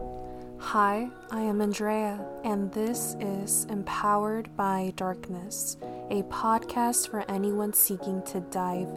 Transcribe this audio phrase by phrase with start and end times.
[0.00, 5.76] Hi, I am Andrea, and this is Empowered by Darkness,
[6.10, 8.88] a podcast for anyone seeking to dive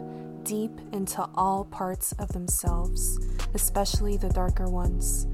[0.44, 3.18] deep into all parts of themselves,
[3.54, 5.26] especially the darker ones,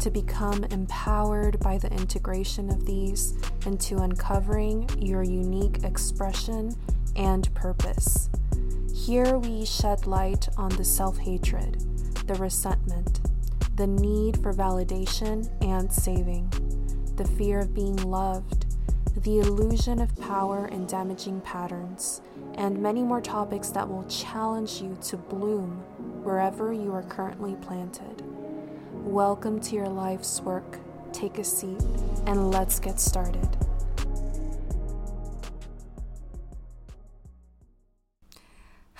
[0.00, 3.34] to become empowered by the integration of these
[3.66, 6.74] into uncovering your unique expression
[7.16, 8.30] and purpose.
[8.94, 11.80] Here we shed light on the self hatred,
[12.26, 12.99] the resentment,
[13.80, 16.46] the need for validation and saving,
[17.16, 18.66] the fear of being loved,
[19.22, 22.20] the illusion of power and damaging patterns,
[22.56, 25.70] and many more topics that will challenge you to bloom
[26.22, 28.22] wherever you are currently planted.
[28.92, 30.78] Welcome to your life's work.
[31.14, 31.82] Take a seat
[32.26, 33.59] and let's get started.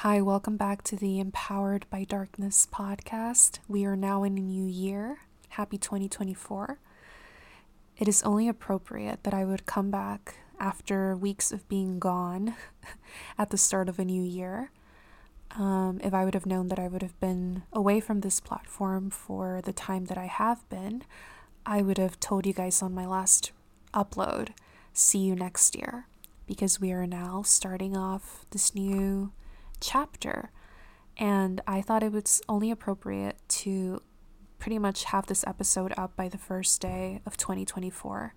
[0.01, 3.59] Hi, welcome back to the Empowered by Darkness podcast.
[3.69, 5.19] We are now in a new year.
[5.51, 6.79] Happy 2024.
[7.99, 12.55] It is only appropriate that I would come back after weeks of being gone
[13.39, 14.71] at the start of a new year.
[15.59, 19.11] Um, if I would have known that I would have been away from this platform
[19.11, 21.03] for the time that I have been,
[21.67, 23.53] I would have told you guys on my last
[23.93, 24.55] upload,
[24.95, 26.07] see you next year,
[26.47, 29.33] because we are now starting off this new
[29.81, 30.51] chapter.
[31.17, 34.03] And I thought it was only appropriate to
[34.59, 38.35] pretty much have this episode up by the first day of 2024.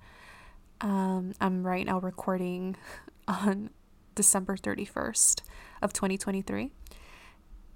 [0.81, 2.75] Um, I'm right now recording
[3.27, 3.69] on
[4.15, 5.41] December 31st
[5.81, 6.71] of 2023.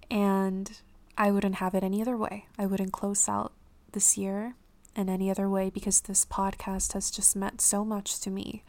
[0.10, 0.80] And
[1.18, 2.46] I wouldn't have it any other way.
[2.58, 3.54] I wouldn't close out
[3.92, 4.56] this year
[4.96, 8.64] in any other way because this podcast has just meant so much to me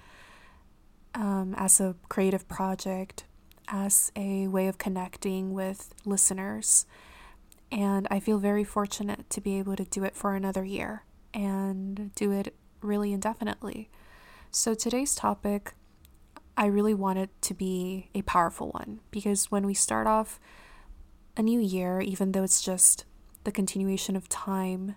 [1.14, 3.24] um, as a creative project,
[3.70, 6.86] as a way of connecting with listeners.
[7.70, 12.14] And I feel very fortunate to be able to do it for another year and
[12.14, 13.90] do it really indefinitely.
[14.50, 15.74] So today's topic,
[16.56, 20.40] I really want it to be a powerful one because when we start off
[21.36, 23.04] a new year, even though it's just
[23.44, 24.96] the continuation of time,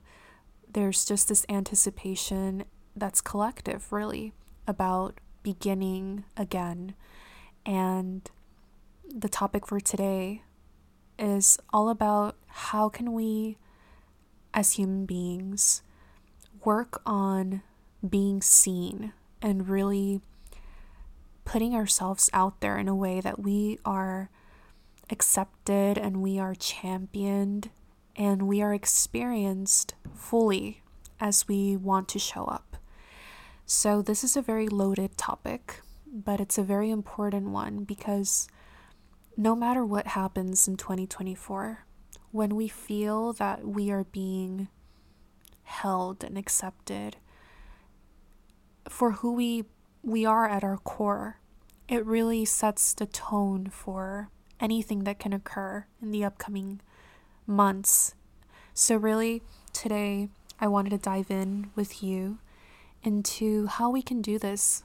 [0.72, 2.64] there's just this anticipation
[2.96, 4.34] that's collective, really,
[4.66, 6.96] about beginning again.
[7.66, 8.30] And
[9.14, 10.44] the topic for today
[11.20, 13.58] is all about how can we
[14.54, 15.82] as human beings
[16.64, 17.62] work on
[18.08, 20.22] being seen and really
[21.44, 24.30] putting ourselves out there in a way that we are
[25.10, 27.70] accepted and we are championed
[28.16, 30.82] and we are experienced fully
[31.20, 32.78] as we want to show up.
[33.66, 38.50] So, this is a very loaded topic, but it's a very important one because
[39.38, 41.86] no matter what happens in 2024,
[42.32, 44.68] when we feel that we are being
[45.64, 47.18] held and accepted
[48.90, 49.64] for who we
[50.04, 51.40] we are at our core,
[51.88, 56.82] it really sets the tone for anything that can occur in the upcoming
[57.46, 58.16] months.
[58.74, 59.44] So really
[59.74, 62.40] today I wanted to dive in with you
[63.04, 64.84] into how we can do this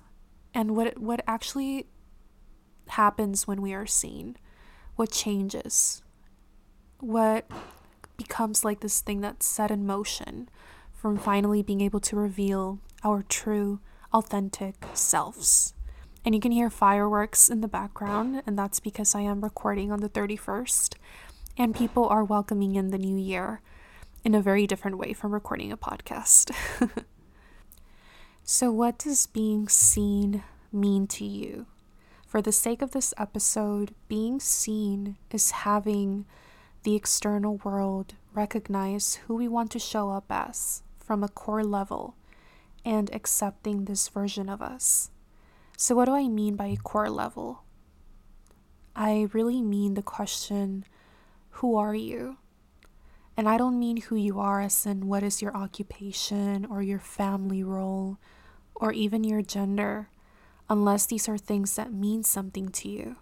[0.55, 1.87] and what what actually
[2.89, 4.37] happens when we are seen
[4.97, 6.03] what changes,
[7.01, 7.51] what
[8.17, 10.49] becomes like this thing that's set in motion
[10.93, 13.81] from finally being able to reveal our true,
[14.13, 15.75] authentic selves.
[16.25, 20.01] And you can hear fireworks in the background, and that's because I am recording on
[20.01, 20.95] the 31st,
[21.57, 23.61] and people are welcoming in the new year
[24.25, 26.53] in a very different way from recording a podcast.
[28.43, 30.43] so, what does being seen
[30.73, 31.67] mean to you?
[32.37, 36.27] For the sake of this episode, being seen is having
[36.83, 42.15] the external world recognize who we want to show up as from a core level
[42.85, 45.11] and accepting this version of us.
[45.79, 47.63] So, what do I mean by a core level?
[48.95, 50.85] I really mean the question,
[51.53, 52.37] Who are you?
[53.35, 56.99] And I don't mean who you are as in what is your occupation or your
[56.99, 58.19] family role
[58.75, 60.11] or even your gender
[60.69, 63.17] unless these are things that mean something to you.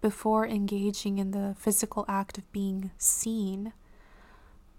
[0.00, 3.72] Before engaging in the physical act of being seen,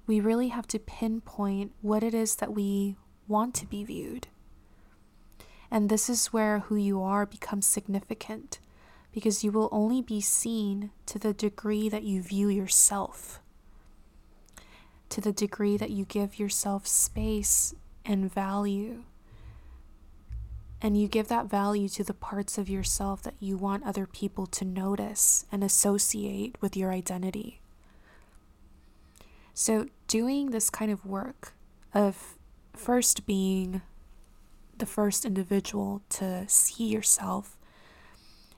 [0.05, 2.97] we really have to pinpoint what it is that we
[3.27, 4.27] want to be viewed.
[5.71, 8.59] And this is where who you are becomes significant
[9.13, 13.39] because you will only be seen to the degree that you view yourself,
[15.09, 17.73] to the degree that you give yourself space
[18.05, 19.03] and value
[20.83, 24.45] and you give that value to the parts of yourself that you want other people
[24.45, 27.61] to notice and associate with your identity.
[29.53, 31.53] So, doing this kind of work
[31.93, 32.37] of
[32.73, 33.81] first being
[34.77, 37.57] the first individual to see yourself,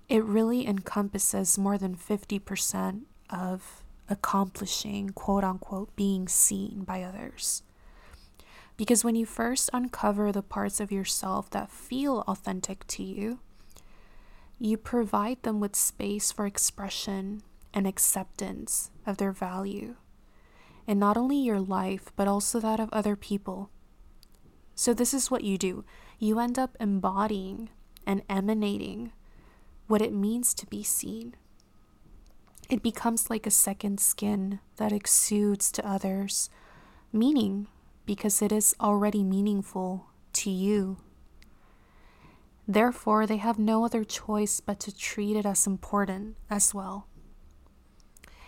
[0.09, 7.61] it really encompasses more than 50% of accomplishing, quote unquote, being seen by others.
[8.77, 13.39] Because when you first uncover the parts of yourself that feel authentic to you,
[14.59, 17.41] you provide them with space for expression
[17.73, 19.95] and acceptance of their value,
[20.87, 23.69] in not only your life, but also that of other people.
[24.75, 25.85] So, this is what you do
[26.19, 27.69] you end up embodying
[28.07, 29.11] and emanating
[29.87, 31.35] what it means to be seen.
[32.69, 36.49] It becomes like a second skin that exudes to others
[37.15, 37.67] meaning
[38.05, 40.97] because it is already meaningful to you.
[42.67, 47.07] Therefore, they have no other choice but to treat it as important as well.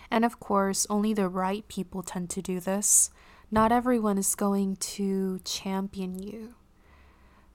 [0.09, 3.11] And of course, only the right people tend to do this.
[3.51, 6.55] Not everyone is going to champion you.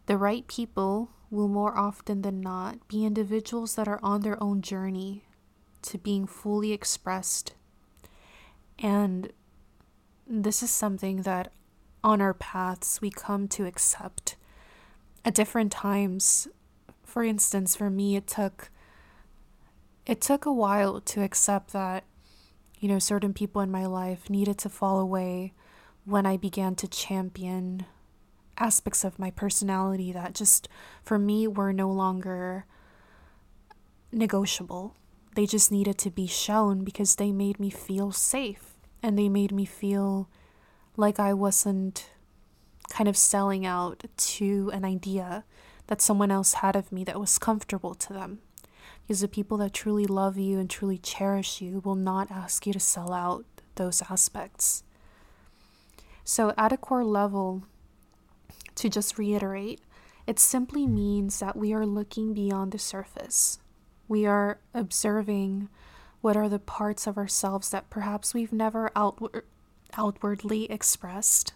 [0.06, 4.62] The right people will more often than not be individuals that are on their own
[4.62, 5.24] journey
[5.82, 7.54] to being fully expressed.
[8.78, 9.32] And
[10.26, 11.52] this is something that
[12.04, 14.36] on our paths we come to accept
[15.24, 16.48] at different times.
[17.04, 18.70] For instance, for me it took
[20.04, 22.04] it took a while to accept that
[22.78, 25.52] you know certain people in my life needed to fall away
[26.04, 27.86] when I began to champion
[28.58, 30.68] aspects of my personality that just
[31.02, 32.66] for me were no longer
[34.10, 34.94] negotiable.
[35.34, 39.52] They just needed to be shown because they made me feel safe and they made
[39.52, 40.28] me feel
[40.96, 42.10] like I wasn't
[42.90, 45.44] kind of selling out to an idea
[45.86, 48.38] that someone else had of me that was comfortable to them.
[49.02, 52.72] Because the people that truly love you and truly cherish you will not ask you
[52.72, 53.44] to sell out
[53.74, 54.84] those aspects.
[56.24, 57.64] So, at a core level,
[58.76, 59.80] to just reiterate,
[60.26, 63.58] it simply means that we are looking beyond the surface.
[64.06, 65.68] We are observing
[66.20, 69.44] what are the parts of ourselves that perhaps we've never outward,
[69.96, 71.52] outwardly expressed.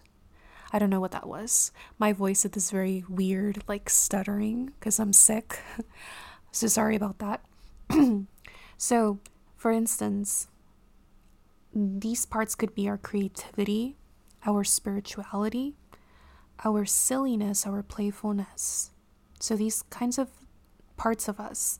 [0.71, 1.71] I don't know what that was.
[1.97, 5.59] My voice is this very weird, like stuttering because I'm sick.
[6.51, 7.41] so sorry about that.
[8.77, 9.19] so,
[9.55, 10.47] for instance,
[11.73, 13.95] these parts could be our creativity,
[14.45, 15.75] our spirituality,
[16.65, 18.91] our silliness, our playfulness.
[19.39, 20.29] So, these kinds of
[20.97, 21.79] parts of us,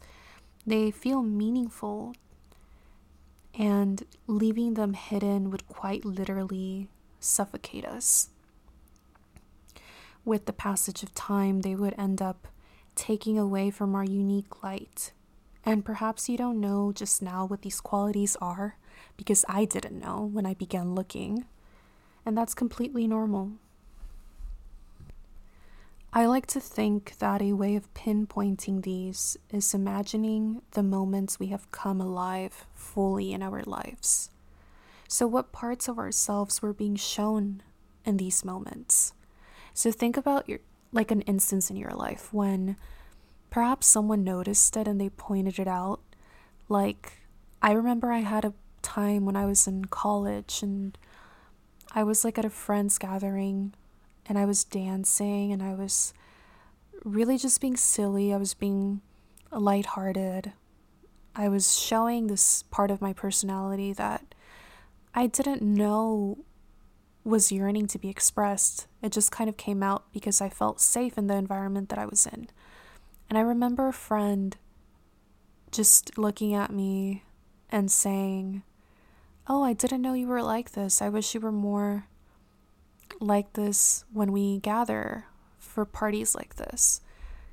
[0.66, 2.14] they feel meaningful
[3.58, 6.90] and leaving them hidden would quite literally
[7.20, 8.30] suffocate us.
[10.24, 12.48] With the passage of time, they would end up
[12.96, 15.12] taking away from our unique light.
[15.66, 18.78] And perhaps you don't know just now what these qualities are,
[19.16, 21.46] because I didn't know when I began looking.
[22.26, 23.54] And that's completely normal.
[26.18, 31.50] I like to think that a way of pinpointing these is imagining the moments we
[31.50, 34.32] have come alive fully in our lives.
[35.08, 37.62] So, what parts of ourselves were being shown
[38.04, 39.14] in these moments?
[39.76, 40.58] So, think about your
[40.92, 42.78] like an instance in your life when
[43.52, 46.00] perhaps someone noticed it and they pointed it out.
[46.68, 47.28] Like,
[47.62, 50.98] I remember I had a time when I was in college and
[51.94, 53.76] I was like at a friend's gathering
[54.28, 56.14] and I was dancing and I was
[57.04, 58.34] really just being silly.
[58.34, 59.02] I was being
[59.52, 60.54] lighthearted.
[61.36, 64.36] I was showing this part of my personality that
[65.14, 66.40] I didn't know
[67.24, 68.88] was yearning to be expressed.
[69.02, 72.06] It just kind of came out because I felt safe in the environment that I
[72.06, 72.48] was in.
[73.30, 74.56] And I remember a friend
[75.72, 77.24] just looking at me
[77.70, 78.64] and saying,
[79.50, 81.02] Oh, I didn't know you were like this.
[81.02, 82.08] I wish you were more
[83.20, 85.26] like this when we gather
[85.58, 87.02] for parties like this.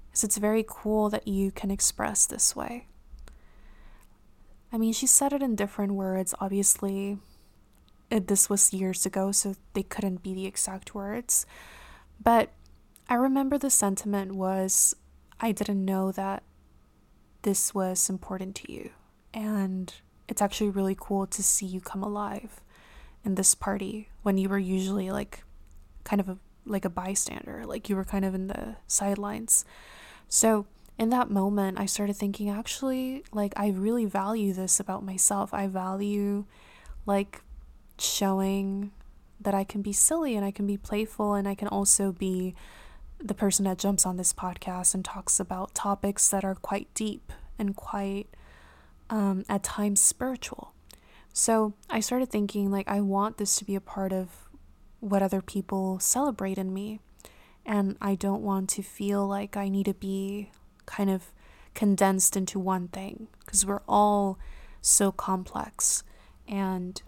[0.06, 2.86] Because it's very cool that you can express this way.
[4.72, 6.34] I mean, she said it in different words.
[6.40, 7.18] Obviously,
[8.10, 11.46] it, this was years ago, so they couldn't be the exact words.
[12.22, 12.50] But
[13.08, 14.96] I remember the sentiment was
[15.40, 16.42] I didn't know that
[17.42, 18.90] this was important to you.
[19.32, 19.92] And
[20.28, 22.60] it's actually really cool to see you come alive
[23.24, 25.43] in this party when you were usually like
[26.04, 29.64] kind of a, like a bystander, like you were kind of in the sidelines.
[30.28, 30.66] So,
[30.98, 35.52] in that moment, I started thinking actually, like, I really value this about myself.
[35.52, 36.44] I value,
[37.04, 37.42] like,
[37.98, 38.92] showing
[39.40, 42.54] that I can be silly and I can be playful and I can also be
[43.18, 47.32] the person that jumps on this podcast and talks about topics that are quite deep
[47.58, 48.28] and quite,
[49.10, 50.72] um, at times, spiritual.
[51.32, 54.43] So I started thinking, like, I want this to be a part of
[55.04, 56.98] what other people celebrate in me.
[57.66, 60.50] And I don't want to feel like I need to be
[60.86, 61.32] kind of
[61.74, 64.38] condensed into one thing because we're all
[64.80, 66.04] so complex.
[66.48, 67.00] And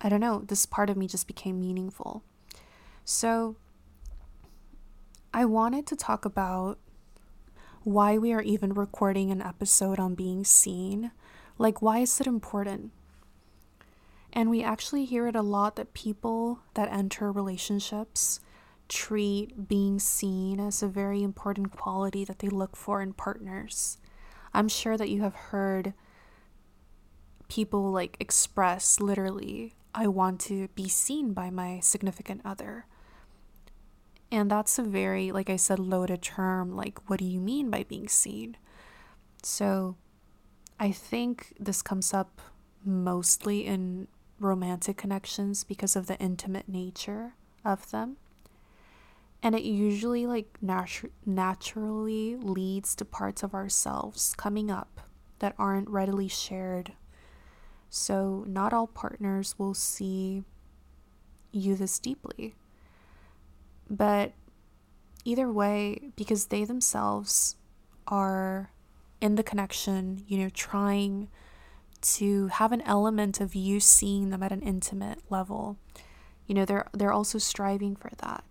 [0.00, 2.24] I don't know, this part of me just became meaningful.
[3.04, 3.56] So
[5.32, 6.78] I wanted to talk about
[7.82, 11.12] why we are even recording an episode on being seen.
[11.58, 12.92] Like, why is it important?
[14.32, 18.40] And we actually hear it a lot that people that enter relationships
[18.88, 23.98] treat being seen as a very important quality that they look for in partners.
[24.54, 25.94] I'm sure that you have heard
[27.48, 32.86] people like express literally, I want to be seen by my significant other.
[34.30, 36.74] And that's a very, like I said, loaded term.
[36.74, 38.56] Like, what do you mean by being seen?
[39.42, 39.96] So
[40.80, 42.40] I think this comes up
[42.82, 44.08] mostly in
[44.44, 47.34] romantic connections because of the intimate nature
[47.64, 48.16] of them.
[49.42, 55.00] And it usually like natu- naturally leads to parts of ourselves coming up
[55.40, 56.92] that aren't readily shared.
[57.90, 60.44] So not all partners will see
[61.50, 62.54] you this deeply.
[63.90, 64.32] But
[65.24, 67.56] either way, because they themselves
[68.06, 68.70] are
[69.20, 71.28] in the connection, you know, trying
[72.02, 75.78] to have an element of you seeing them at an intimate level.
[76.46, 78.44] You know, they're they're also striving for that.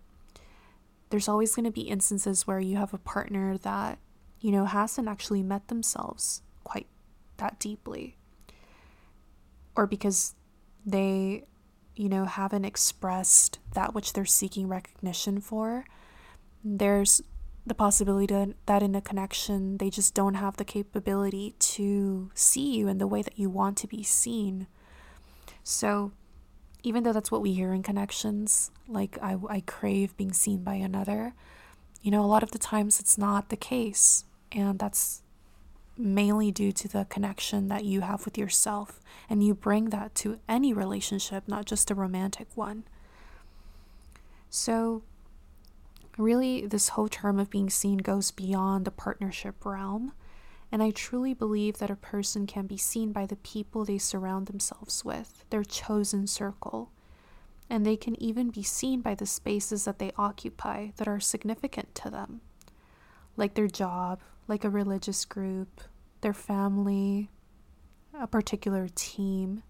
[1.10, 3.98] There's always going to be instances where you have a partner that,
[4.40, 6.86] you know, hasn't actually met themselves quite
[7.36, 8.16] that deeply.
[9.76, 10.34] Or because
[10.86, 11.44] they,
[11.94, 15.84] you know, haven't expressed that which they're seeking recognition for.
[16.64, 17.22] There's
[17.64, 22.88] the possibility that in a connection they just don't have the capability to see you
[22.88, 24.66] in the way that you want to be seen.
[25.62, 26.12] So,
[26.82, 30.74] even though that's what we hear in connections, like I, I crave being seen by
[30.74, 31.34] another,
[32.02, 34.24] you know, a lot of the times it's not the case.
[34.50, 35.22] And that's
[35.96, 39.00] mainly due to the connection that you have with yourself.
[39.30, 42.84] And you bring that to any relationship, not just a romantic one.
[44.50, 45.02] So,
[46.22, 50.12] Really, this whole term of being seen goes beyond the partnership realm.
[50.70, 54.46] And I truly believe that a person can be seen by the people they surround
[54.46, 56.92] themselves with, their chosen circle.
[57.68, 61.92] And they can even be seen by the spaces that they occupy that are significant
[61.96, 62.40] to them,
[63.36, 65.80] like their job, like a religious group,
[66.20, 67.30] their family,
[68.16, 69.64] a particular team.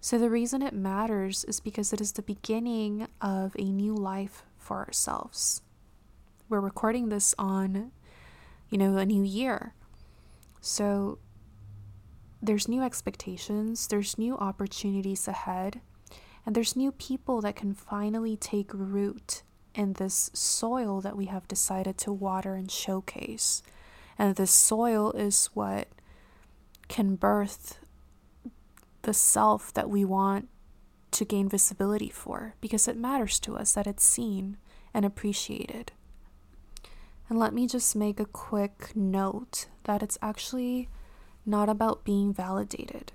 [0.00, 4.42] So, the reason it matters is because it is the beginning of a new life
[4.68, 5.62] for ourselves.
[6.50, 7.90] We're recording this on,
[8.68, 9.72] you know, a new year.
[10.60, 11.18] So
[12.42, 15.80] there's new expectations, there's new opportunities ahead,
[16.44, 19.42] and there's new people that can finally take root
[19.74, 23.62] in this soil that we have decided to water and showcase.
[24.18, 25.88] And this soil is what
[26.88, 27.78] can birth
[29.00, 30.50] the self that we want
[31.12, 34.56] to gain visibility for because it matters to us that it's seen
[34.94, 35.92] and appreciated.
[37.28, 40.88] And let me just make a quick note that it's actually
[41.44, 43.12] not about being validated.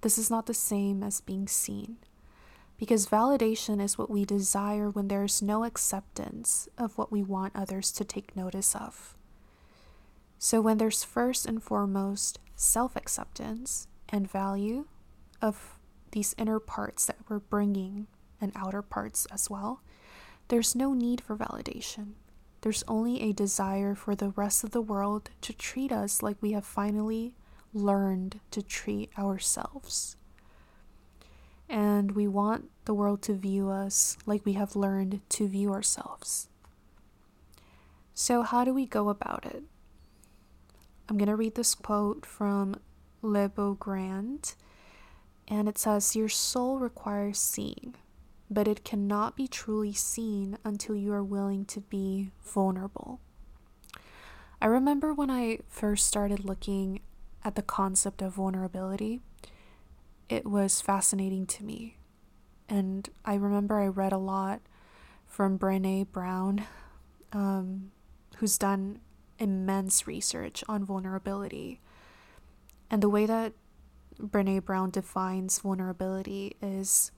[0.00, 1.96] This is not the same as being seen.
[2.78, 7.56] Because validation is what we desire when there is no acceptance of what we want
[7.56, 9.16] others to take notice of.
[10.38, 14.84] So, when there's first and foremost self acceptance and value
[15.40, 15.78] of
[16.16, 18.06] these inner parts that we're bringing
[18.40, 19.82] and outer parts as well,
[20.48, 22.12] there's no need for validation.
[22.62, 26.52] There's only a desire for the rest of the world to treat us like we
[26.52, 27.34] have finally
[27.74, 30.16] learned to treat ourselves.
[31.68, 36.48] And we want the world to view us like we have learned to view ourselves.
[38.14, 39.64] So, how do we go about it?
[41.10, 42.80] I'm going to read this quote from
[43.20, 44.54] Le Beaugrand
[45.48, 47.94] and it says, Your soul requires seeing,
[48.50, 53.20] but it cannot be truly seen until you are willing to be vulnerable.
[54.60, 57.00] I remember when I first started looking
[57.44, 59.20] at the concept of vulnerability,
[60.28, 61.98] it was fascinating to me.
[62.68, 64.60] And I remember I read a lot
[65.26, 66.64] from Brene Brown,
[67.32, 67.92] um,
[68.38, 69.00] who's done
[69.38, 71.80] immense research on vulnerability.
[72.90, 73.52] And the way that
[74.20, 77.10] Brene Brown defines vulnerability is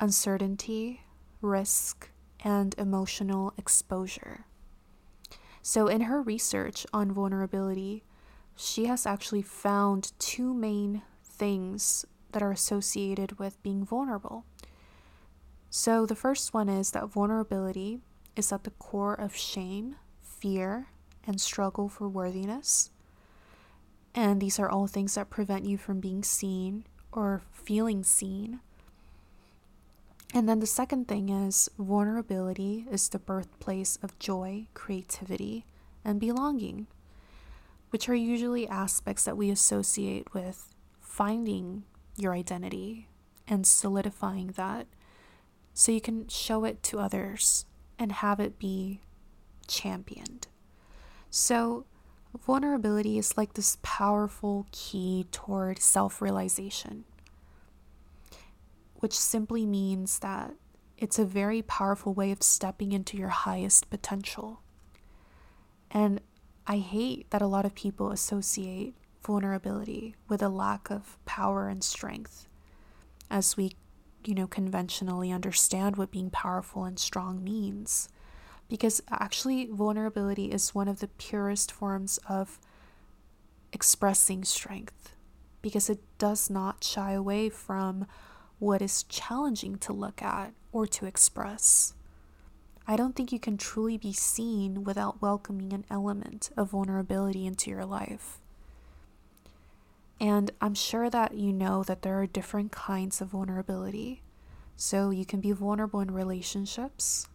[0.00, 1.02] uncertainty,
[1.40, 2.10] risk,
[2.40, 4.46] and emotional exposure.
[5.62, 8.04] So, in her research on vulnerability,
[8.56, 14.44] she has actually found two main things that are associated with being vulnerable.
[15.70, 18.00] So, the first one is that vulnerability
[18.34, 20.88] is at the core of shame, fear,
[21.26, 22.90] and struggle for worthiness.
[24.14, 28.60] And these are all things that prevent you from being seen or feeling seen.
[30.34, 35.64] And then the second thing is vulnerability is the birthplace of joy, creativity,
[36.04, 36.86] and belonging,
[37.90, 41.84] which are usually aspects that we associate with finding
[42.16, 43.08] your identity
[43.46, 44.86] and solidifying that
[45.72, 47.64] so you can show it to others
[47.98, 49.00] and have it be
[49.66, 50.48] championed.
[51.30, 51.84] So,
[52.44, 57.04] vulnerability is like this powerful key toward self realization,
[58.96, 60.54] which simply means that
[60.96, 64.60] it's a very powerful way of stepping into your highest potential.
[65.90, 66.20] And
[66.66, 71.82] I hate that a lot of people associate vulnerability with a lack of power and
[71.82, 72.46] strength
[73.30, 73.72] as we
[74.24, 78.08] you know, conventionally understand what being powerful and strong means.
[78.68, 82.58] Because actually, vulnerability is one of the purest forms of
[83.72, 85.14] expressing strength,
[85.62, 88.06] because it does not shy away from
[88.58, 91.94] what is challenging to look at or to express.
[92.86, 97.70] I don't think you can truly be seen without welcoming an element of vulnerability into
[97.70, 98.38] your life.
[100.20, 104.22] And I'm sure that you know that there are different kinds of vulnerability.
[104.76, 107.28] So you can be vulnerable in relationships.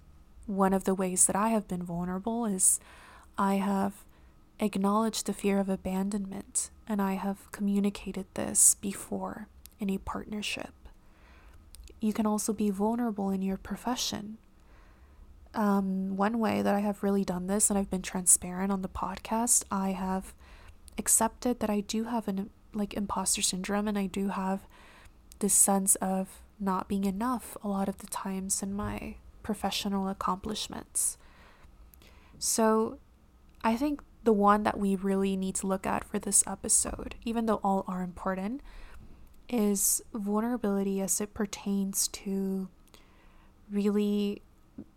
[0.45, 2.79] One of the ways that I have been vulnerable is
[3.37, 3.93] I have
[4.59, 9.47] acknowledged the fear of abandonment and I have communicated this before
[9.79, 10.73] in a partnership.
[11.99, 14.37] You can also be vulnerable in your profession.
[15.53, 18.89] Um, one way that I have really done this, and I've been transparent on the
[18.89, 20.33] podcast, I have
[20.97, 24.61] accepted that I do have an like imposter syndrome and I do have
[25.39, 31.17] this sense of not being enough a lot of the times in my professional accomplishments.
[32.39, 32.97] So
[33.63, 37.45] I think the one that we really need to look at for this episode, even
[37.45, 38.61] though all are important,
[39.49, 42.69] is vulnerability as it pertains to
[43.69, 44.41] really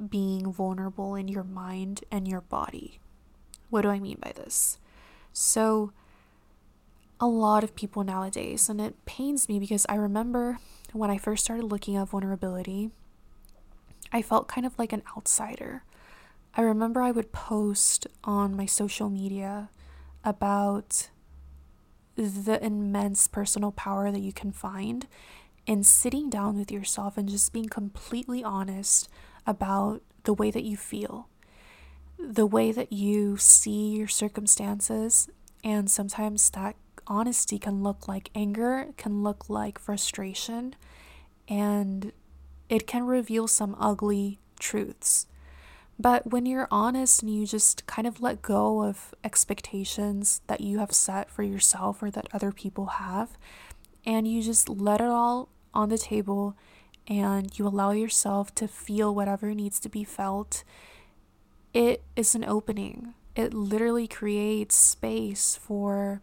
[0.08, 3.00] being vulnerable in your mind and your body.
[3.68, 4.78] What do I mean by this?
[5.32, 5.92] So,
[7.18, 10.58] a lot of people nowadays, and it pains me because I remember
[10.92, 12.90] when I first started looking at vulnerability,
[14.12, 15.84] I felt kind of like an outsider.
[16.54, 19.70] I remember I would post on my social media
[20.24, 21.10] about
[22.16, 25.06] the immense personal power that you can find
[25.66, 29.08] in sitting down with yourself and just being completely honest
[29.46, 31.28] about the way that you feel,
[32.18, 35.28] the way that you see your circumstances,
[35.62, 40.74] and sometimes that honesty can look like anger, can look like frustration,
[41.48, 42.12] and
[42.68, 45.26] it can reveal some ugly truths.
[45.98, 50.78] But when you're honest and you just kind of let go of expectations that you
[50.78, 53.38] have set for yourself or that other people have,
[54.04, 56.56] and you just let it all on the table
[57.08, 60.64] and you allow yourself to feel whatever needs to be felt,
[61.72, 63.14] it is an opening.
[63.34, 66.22] It literally creates space for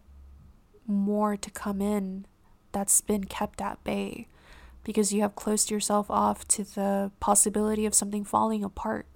[0.86, 2.26] more to come in
[2.72, 4.28] that's been kept at bay
[4.84, 9.08] because you have closed yourself off to the possibility of something falling apart.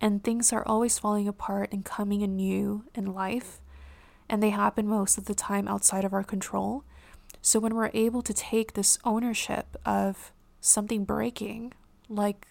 [0.00, 3.60] And things are always falling apart and coming anew in life,
[4.28, 6.84] and they happen most of the time outside of our control.
[7.40, 11.72] So when we're able to take this ownership of something breaking,
[12.08, 12.46] like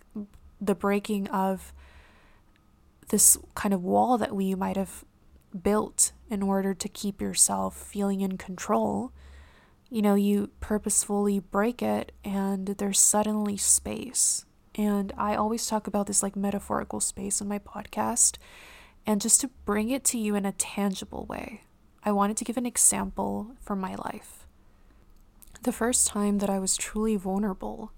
[0.60, 1.74] the breaking of
[3.10, 5.04] this kind of wall that we might have
[5.62, 9.12] built in order to keep yourself feeling in control,
[9.94, 14.44] you know, you purposefully break it and there's suddenly space.
[14.74, 18.38] And I always talk about this like metaphorical space in my podcast.
[19.06, 21.66] And just to bring it to you in a tangible way,
[22.04, 24.48] I wanted to give an example from my life.
[25.62, 27.92] The first time that I was truly vulnerable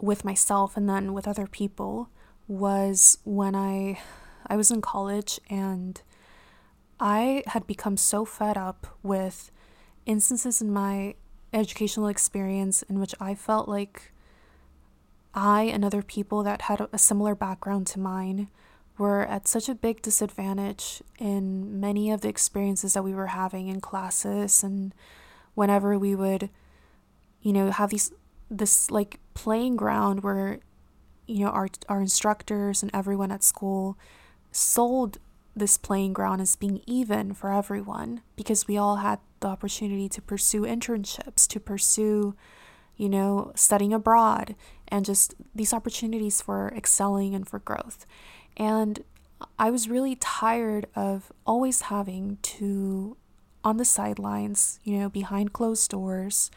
[0.00, 2.10] with myself and then with other people
[2.48, 4.00] was when I
[4.48, 6.02] I was in college and
[6.98, 9.52] I had become so fed up with
[10.06, 11.14] instances in my
[11.52, 14.12] educational experience in which I felt like
[15.34, 18.48] I and other people that had a similar background to mine
[18.98, 23.68] were at such a big disadvantage in many of the experiences that we were having
[23.68, 24.94] in classes and
[25.54, 26.48] whenever we would
[27.42, 28.12] you know have these
[28.50, 30.60] this like playing ground where
[31.26, 33.98] you know our our instructors and everyone at school
[34.50, 35.18] sold
[35.56, 40.20] this playing ground as being even for everyone because we all had the opportunity to
[40.20, 42.36] pursue internships, to pursue
[42.96, 44.54] you know, studying abroad,
[44.88, 48.06] and just these opportunities for excelling and for growth.
[48.56, 49.04] And
[49.58, 53.16] I was really tired of always having to,
[53.62, 56.50] on the sidelines, you know, behind closed doors,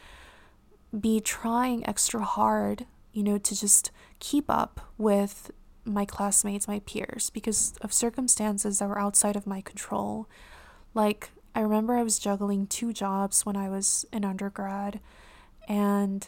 [0.98, 5.52] be trying extra hard, you know, to just keep up with
[5.86, 10.28] my classmates, my peers, because of circumstances that were outside of my control.
[10.94, 15.00] Like, I remember I was juggling two jobs when I was an undergrad,
[15.68, 16.28] and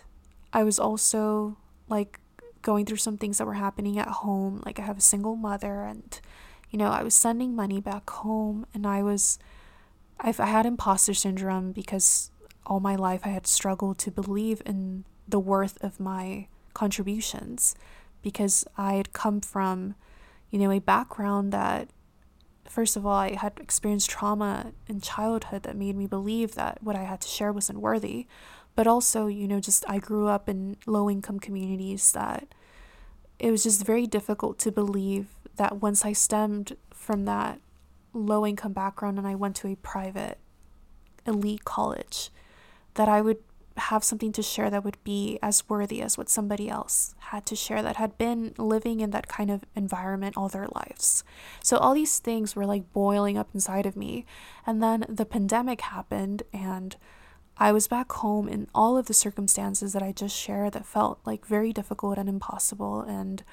[0.53, 1.57] I was also
[1.89, 2.19] like
[2.61, 4.61] going through some things that were happening at home.
[4.65, 6.19] Like, I have a single mother, and
[6.69, 9.37] you know, I was sending money back home, and I was,
[10.19, 12.31] I've, I had imposter syndrome because
[12.65, 17.75] all my life I had struggled to believe in the worth of my contributions
[18.21, 19.95] because I had come from,
[20.49, 21.89] you know, a background that,
[22.67, 26.95] first of all, I had experienced trauma in childhood that made me believe that what
[26.95, 28.27] I had to share wasn't worthy.
[28.75, 32.53] But also, you know, just I grew up in low income communities that
[33.37, 37.59] it was just very difficult to believe that once I stemmed from that
[38.13, 40.37] low income background and I went to a private
[41.25, 42.29] elite college,
[42.93, 43.39] that I would
[43.81, 47.55] have something to share that would be as worthy as what somebody else had to
[47.55, 51.23] share that had been living in that kind of environment all their lives.
[51.63, 54.25] So all these things were like boiling up inside of me.
[54.65, 56.95] And then the pandemic happened and
[57.57, 61.19] I was back home in all of the circumstances that I just shared that felt
[61.25, 63.43] like very difficult and impossible and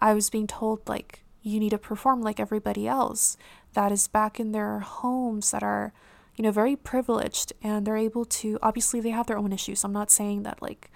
[0.00, 3.36] I was being told like you need to perform like everybody else
[3.74, 5.92] that is back in their homes that are
[6.36, 9.84] you know, very privileged and they're able to, obviously, they have their own issues.
[9.84, 10.90] I'm not saying that, like,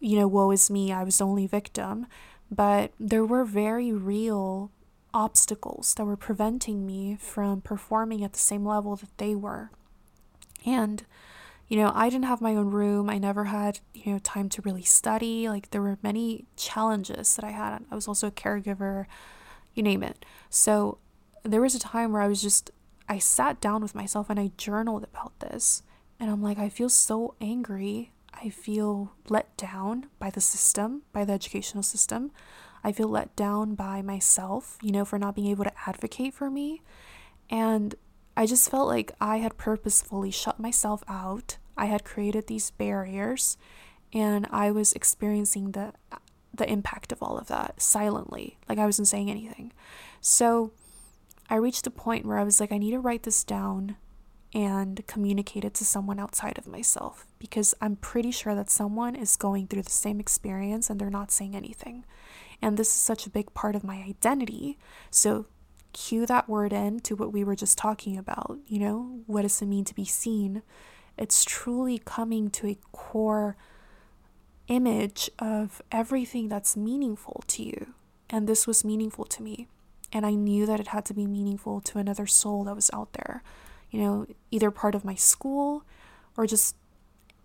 [0.00, 2.06] you know, woe is me, I was the only victim,
[2.50, 4.70] but there were very real
[5.12, 9.70] obstacles that were preventing me from performing at the same level that they were.
[10.66, 11.04] And,
[11.68, 13.08] you know, I didn't have my own room.
[13.08, 15.48] I never had, you know, time to really study.
[15.48, 17.84] Like, there were many challenges that I had.
[17.90, 19.06] I was also a caregiver,
[19.74, 20.24] you name it.
[20.50, 20.98] So,
[21.44, 22.70] there was a time where I was just
[23.08, 25.82] I sat down with myself and I journaled about this.
[26.18, 28.12] And I'm like, I feel so angry.
[28.32, 32.30] I feel let down by the system, by the educational system.
[32.82, 36.50] I feel let down by myself, you know, for not being able to advocate for
[36.50, 36.82] me.
[37.50, 37.94] And
[38.36, 41.58] I just felt like I had purposefully shut myself out.
[41.76, 43.56] I had created these barriers
[44.12, 45.92] and I was experiencing the
[46.56, 49.72] the impact of all of that silently, like I wasn't saying anything.
[50.20, 50.70] So
[51.48, 53.96] I reached a point where I was like, I need to write this down
[54.54, 59.36] and communicate it to someone outside of myself because I'm pretty sure that someone is
[59.36, 62.04] going through the same experience and they're not saying anything.
[62.62, 64.78] And this is such a big part of my identity.
[65.10, 65.46] So,
[65.92, 68.58] cue that word in to what we were just talking about.
[68.66, 70.62] You know, what does it mean to be seen?
[71.18, 73.56] It's truly coming to a core
[74.68, 77.94] image of everything that's meaningful to you.
[78.30, 79.68] And this was meaningful to me
[80.14, 83.12] and I knew that it had to be meaningful to another soul that was out
[83.14, 83.42] there,
[83.90, 85.84] you know, either part of my school
[86.36, 86.76] or just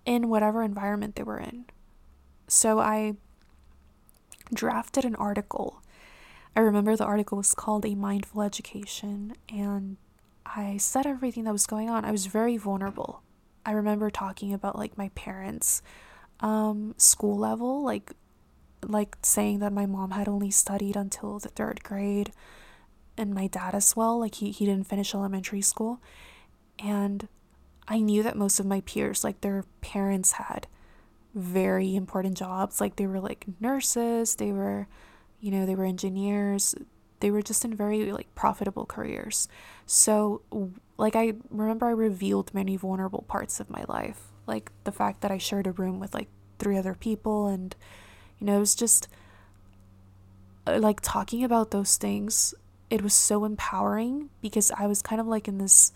[0.06, 1.66] in whatever environment they were in.
[2.48, 3.16] So I
[4.54, 5.82] drafted an article.
[6.56, 9.98] I remember the article was called A Mindful Education, and
[10.46, 12.06] I said everything that was going on.
[12.06, 13.24] I was very vulnerable.
[13.66, 15.82] I remember talking about like my parents'
[16.40, 18.14] um, school level, like
[18.88, 22.32] like saying that my mom had only studied until the third grade
[23.20, 24.20] and my dad as well.
[24.20, 26.02] Like he, he didn't finish elementary school.
[26.80, 27.28] And
[27.88, 30.68] I knew that most of my peers, like their parents had
[31.36, 32.80] very important jobs.
[32.80, 34.88] Like they were like nurses, they were,
[35.40, 36.76] you know, they were engineers.
[37.20, 39.50] They were just in very like profitable careers.
[39.86, 40.42] So
[40.98, 44.28] like I remember I revealed many vulnerable parts of my life.
[44.48, 46.30] Like the fact that I shared a room with like
[46.60, 47.76] three other people and
[48.40, 49.10] you know, it was just
[50.66, 52.54] uh, like talking about those things
[52.90, 55.92] it was so empowering because I was kind of like in this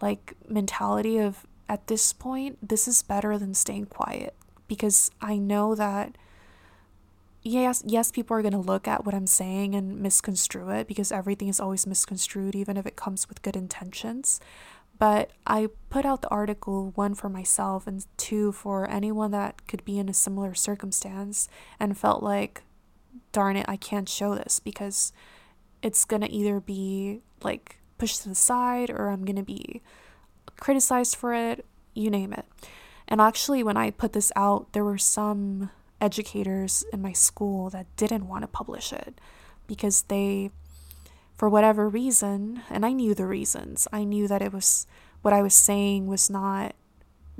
[0.00, 4.34] like mentality of at this point this is better than staying quiet
[4.68, 6.16] because I know that
[7.42, 11.12] yes yes people are going to look at what I'm saying and misconstrue it because
[11.12, 14.40] everything is always misconstrued even if it comes with good intentions.
[14.96, 19.84] But I put out the article one for myself and two for anyone that could
[19.84, 21.48] be in a similar circumstance
[21.80, 22.62] and felt like
[23.32, 25.12] darn it I can't show this because
[25.84, 29.82] it's gonna either be like pushed to the side or I'm gonna be
[30.58, 32.46] criticized for it, you name it.
[33.06, 35.70] And actually, when I put this out, there were some
[36.00, 39.20] educators in my school that didn't want to publish it
[39.66, 40.50] because they,
[41.36, 44.86] for whatever reason, and I knew the reasons, I knew that it was
[45.20, 46.74] what I was saying was not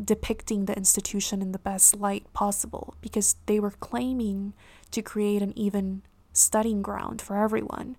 [0.02, 4.52] depicting the institution in the best light possible because they were claiming
[4.90, 6.02] to create an even
[6.32, 7.96] studying ground for everyone.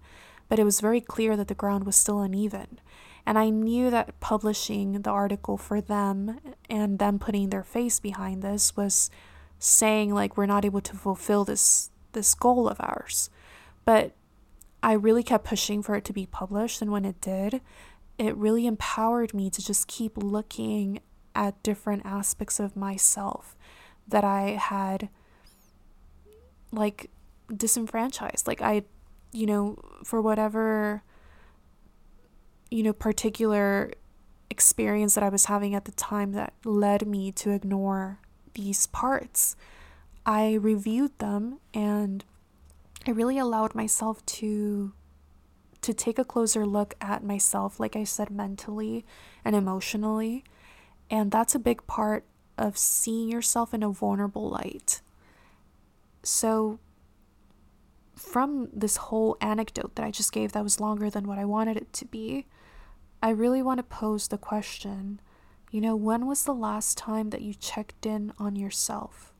[0.47, 2.79] But it was very clear that the ground was still uneven.
[3.25, 8.41] And I knew that publishing the article for them and them putting their face behind
[8.41, 9.09] this was
[9.57, 13.29] saying like we're not able to fulfill this this goal of ours.
[13.83, 14.13] But
[14.83, 17.61] I really kept pushing for it to be published and when it did,
[18.17, 20.99] it really empowered me to just keep looking
[21.33, 23.55] at different aspects of myself
[24.07, 25.09] that I had
[26.71, 27.09] like
[27.55, 28.47] disenfranchised.
[28.47, 28.83] Like I,
[29.35, 31.03] you know, for whatever,
[32.71, 33.91] you know, particular
[34.49, 38.19] experience that I was having at the time that led me to ignore
[38.53, 39.55] these parts,
[40.25, 42.23] I reviewed them and
[43.05, 44.93] I really allowed myself to
[45.81, 49.05] to take a closer look at myself like I said mentally
[49.43, 50.43] and emotionally
[51.11, 52.25] and that's a big part
[52.57, 55.01] of seeing yourself in a vulnerable light.
[56.23, 56.79] So
[58.15, 61.77] from this whole anecdote that I just gave that was longer than what I wanted
[61.77, 62.45] it to be,
[63.21, 65.19] I really want to pose the question
[65.71, 69.33] you know, when was the last time that you checked in on yourself?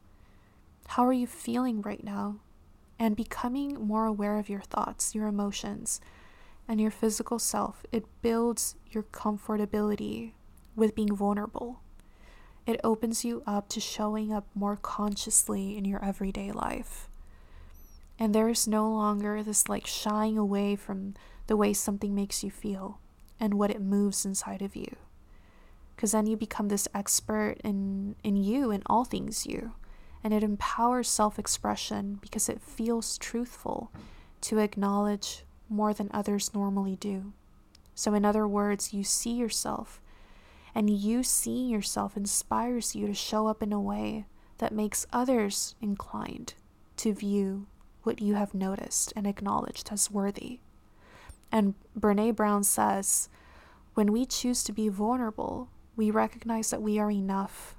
[0.87, 2.39] How are you feeling right now?
[2.99, 6.01] And becoming more aware of your thoughts, your emotions,
[6.67, 10.33] and your physical self, it builds your comfortability
[10.75, 11.79] with being vulnerable.
[12.65, 17.07] It opens you up to showing up more consciously in your everyday life.
[18.17, 21.15] And there is no longer this like shying away from
[21.47, 22.99] the way something makes you feel
[23.39, 24.95] and what it moves inside of you.
[25.95, 29.73] Because then you become this expert in, in you and all things you.
[30.23, 33.91] And it empowers self expression because it feels truthful
[34.41, 37.33] to acknowledge more than others normally do.
[37.93, 40.01] So, in other words, you see yourself,
[40.73, 44.25] and you seeing yourself inspires you to show up in a way
[44.57, 46.55] that makes others inclined
[46.97, 47.67] to view
[48.05, 50.59] what you have noticed and acknowledged as worthy.
[51.51, 53.29] And Brene Brown says,
[53.93, 57.75] when we choose to be vulnerable, we recognize that we are enough.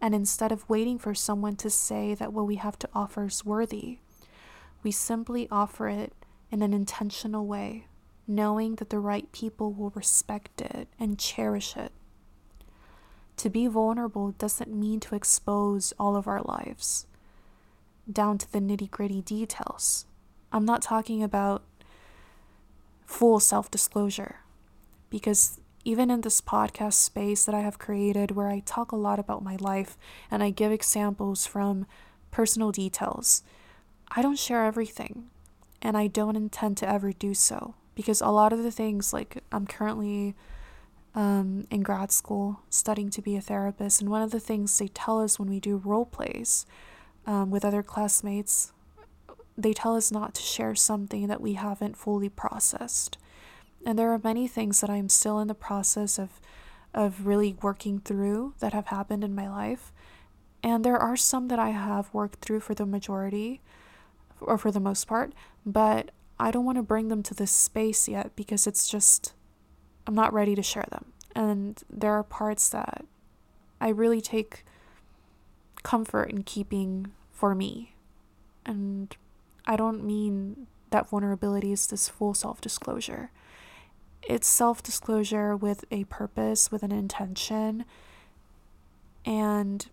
[0.00, 3.44] And instead of waiting for someone to say that what we have to offer is
[3.44, 3.98] worthy,
[4.82, 6.12] we simply offer it
[6.50, 7.86] in an intentional way,
[8.26, 11.92] knowing that the right people will respect it and cherish it.
[13.36, 17.06] To be vulnerable doesn't mean to expose all of our lives
[18.10, 20.06] down to the nitty gritty details.
[20.52, 21.62] I'm not talking about
[23.06, 24.40] full self disclosure
[25.10, 29.18] because even in this podcast space that I have created where I talk a lot
[29.18, 29.96] about my life
[30.30, 31.86] and I give examples from
[32.30, 33.42] personal details,
[34.10, 35.30] I don't share everything
[35.80, 39.42] and I don't intend to ever do so because a lot of the things like
[39.50, 40.34] I'm currently
[41.14, 44.88] um, in grad school studying to be a therapist and one of the things they
[44.88, 46.66] tell us when we do role plays
[47.26, 48.72] um, with other classmates,
[49.56, 53.18] they tell us not to share something that we haven't fully processed.
[53.84, 56.40] And there are many things that I'm still in the process of
[56.92, 59.92] of really working through that have happened in my life.
[60.62, 63.60] And there are some that I have worked through for the majority
[64.40, 65.32] or for the most part,
[65.64, 69.34] but I don't want to bring them to this space yet because it's just
[70.06, 71.12] I'm not ready to share them.
[71.34, 73.04] And there are parts that
[73.80, 74.64] I really take
[75.82, 77.94] comfort in keeping for me.
[78.64, 79.16] And
[79.66, 83.30] I don't mean that vulnerability is this full self disclosure.
[84.22, 87.84] It's self disclosure with a purpose, with an intention.
[89.24, 89.86] And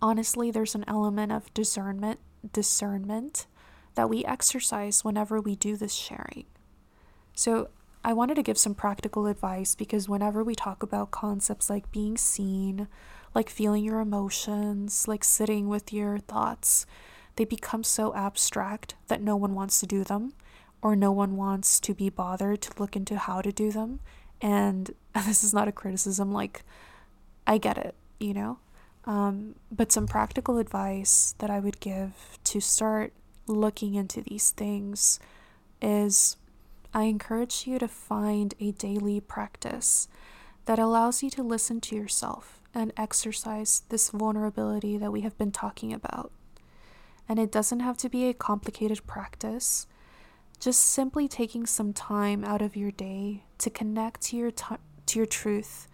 [0.00, 2.20] honestly, there's an element of discernment,
[2.52, 3.46] discernment
[3.94, 6.46] that we exercise whenever we do this sharing.
[7.34, 7.68] So
[8.04, 12.16] I wanted to give some practical advice because whenever we talk about concepts like being
[12.16, 12.88] seen,
[13.34, 16.86] like feeling your emotions, like sitting with your thoughts,
[17.36, 20.34] they become so abstract that no one wants to do them
[20.82, 24.00] or no one wants to be bothered to look into how to do them.
[24.40, 26.62] And this is not a criticism, like,
[27.46, 28.58] I get it, you know?
[29.04, 33.12] Um, but some practical advice that I would give to start
[33.46, 35.18] looking into these things
[35.80, 36.36] is
[36.94, 40.06] I encourage you to find a daily practice
[40.66, 45.52] that allows you to listen to yourself and exercise this vulnerability that we have been
[45.52, 46.32] talking about.
[47.28, 49.86] And it doesn't have to be a complicated practice.
[50.58, 55.18] Just simply taking some time out of your day to connect to your t- to
[55.18, 55.88] your truth,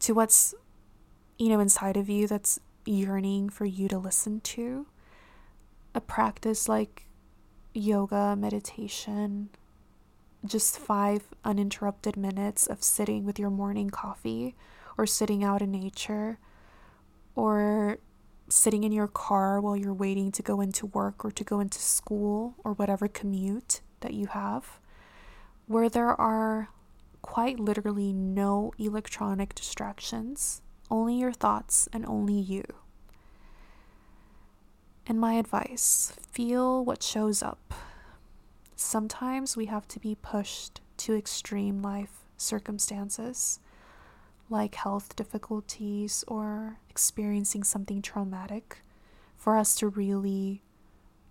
[0.00, 0.54] to what's
[1.38, 4.86] you know inside of you that's yearning for you to listen to.
[5.94, 7.06] A practice like
[7.74, 9.50] yoga, meditation,
[10.44, 14.54] just five uninterrupted minutes of sitting with your morning coffee
[14.98, 16.38] or sitting out in nature
[17.34, 17.98] or
[18.48, 21.78] sitting in your car while you're waiting to go into work or to go into
[21.78, 24.78] school or whatever commute that you have,
[25.66, 26.68] where there are
[27.22, 32.64] quite literally no electronic distractions, only your thoughts and only you.
[35.06, 37.74] And my advice feel what shows up.
[38.76, 43.60] Sometimes we have to be pushed to extreme life circumstances,
[44.50, 48.78] like health difficulties or experiencing something traumatic,
[49.36, 50.62] for us to really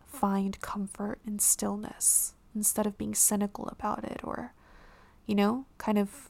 [0.06, 4.54] find comfort in stillness instead of being cynical about it or,
[5.26, 6.30] you know, kind of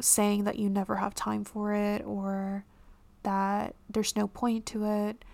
[0.00, 2.64] saying that you never have time for it or
[3.22, 5.24] that there's no point to it.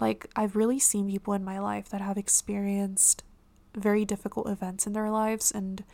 [0.00, 3.24] Like, I've really seen people in my life that have experienced
[3.74, 5.84] very difficult events in their lives and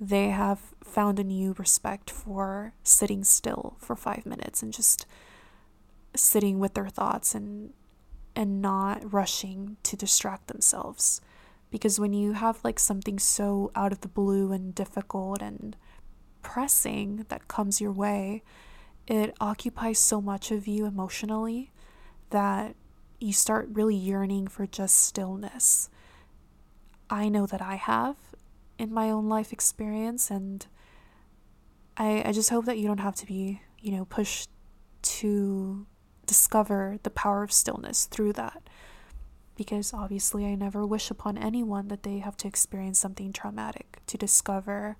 [0.00, 5.04] they have found a new respect for sitting still for five minutes and just
[6.16, 7.74] sitting with their thoughts and
[8.34, 11.20] and not rushing to distract themselves.
[11.70, 15.76] Because when you have like something so out of the blue and difficult and
[16.42, 18.42] pressing that comes your way
[19.06, 21.72] it occupies so much of you emotionally
[22.30, 22.76] that
[23.18, 25.90] you start really yearning for just stillness.
[27.10, 28.16] I know that i have
[28.80, 30.66] in my own life experience and
[31.96, 34.48] I I just hope that you don't have to be, you know, pushed
[35.02, 35.86] to
[36.26, 38.62] discover the power of stillness through that.
[39.54, 44.16] Because obviously I never wish upon anyone that they have to experience something traumatic to
[44.16, 44.96] discover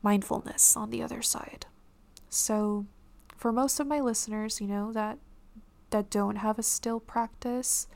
[0.00, 1.66] mindfulness on the other side.
[2.30, 2.86] So
[3.36, 5.18] for most of my listeners, you know, that
[5.90, 7.88] that don't have a still practice,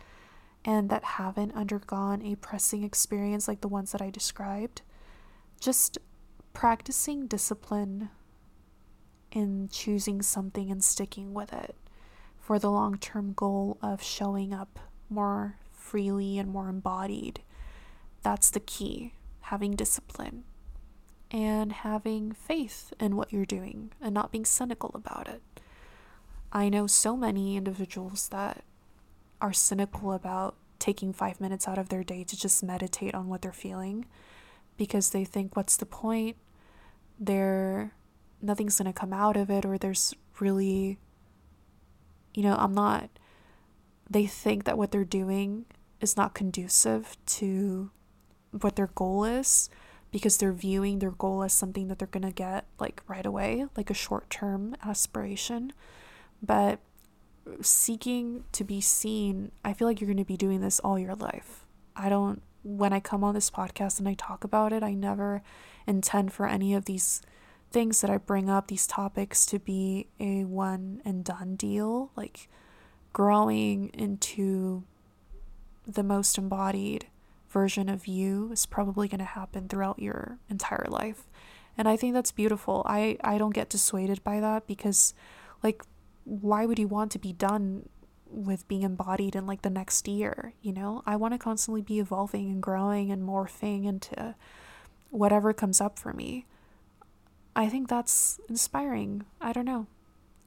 [0.64, 4.82] and that haven't undergone a pressing experience like the ones that I described,
[5.60, 5.98] just
[6.52, 8.10] practicing discipline
[9.30, 11.74] in choosing something and sticking with it
[12.38, 17.40] for the long term goal of showing up more freely and more embodied.
[18.22, 20.44] That's the key having discipline
[21.30, 25.42] and having faith in what you're doing and not being cynical about it.
[26.52, 28.64] I know so many individuals that
[29.42, 33.42] are cynical about taking five minutes out of their day to just meditate on what
[33.42, 34.06] they're feeling
[34.76, 36.36] because they think, what's the point?
[37.18, 37.92] There,
[38.40, 40.98] nothing's going to come out of it, or there's really,
[42.34, 43.10] you know, I'm not,
[44.08, 45.66] they think that what they're doing
[46.00, 47.90] is not conducive to
[48.50, 49.70] what their goal is
[50.10, 53.66] because they're viewing their goal as something that they're going to get like right away,
[53.76, 55.72] like a short term aspiration.
[56.42, 56.80] But
[57.60, 61.14] seeking to be seen, I feel like you're going to be doing this all your
[61.14, 61.66] life.
[61.96, 65.42] I don't, when I come on this podcast and I talk about it, I never
[65.86, 67.22] intend for any of these
[67.70, 72.12] things that I bring up, these topics, to be a one and done deal.
[72.16, 72.48] Like
[73.12, 74.84] growing into
[75.86, 77.06] the most embodied
[77.50, 81.28] version of you is probably going to happen throughout your entire life.
[81.76, 82.82] And I think that's beautiful.
[82.86, 85.14] I, I don't get dissuaded by that because,
[85.62, 85.82] like,
[86.24, 87.88] why would you want to be done
[88.26, 90.54] with being embodied in like the next year?
[90.62, 94.34] You know, I want to constantly be evolving and growing and morphing into
[95.10, 96.46] whatever comes up for me.
[97.54, 99.24] I think that's inspiring.
[99.40, 99.86] I don't know.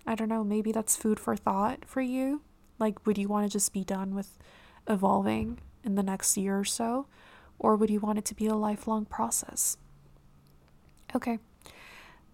[0.08, 0.44] I don't know.
[0.44, 2.42] Maybe that's food for thought for you.
[2.80, 4.38] Like, would you want to just be done with
[4.88, 7.08] evolving in the next year or so?
[7.60, 9.78] Or would you want it to be a lifelong process?
[11.16, 11.40] Okay,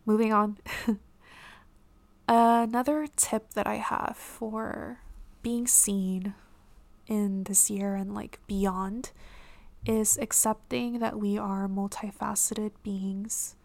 [0.06, 0.58] moving on.
[2.34, 5.02] Another tip that I have for
[5.44, 6.34] being seen
[7.06, 9.12] in this year and like beyond
[9.86, 13.58] is accepting that we are multifaceted beings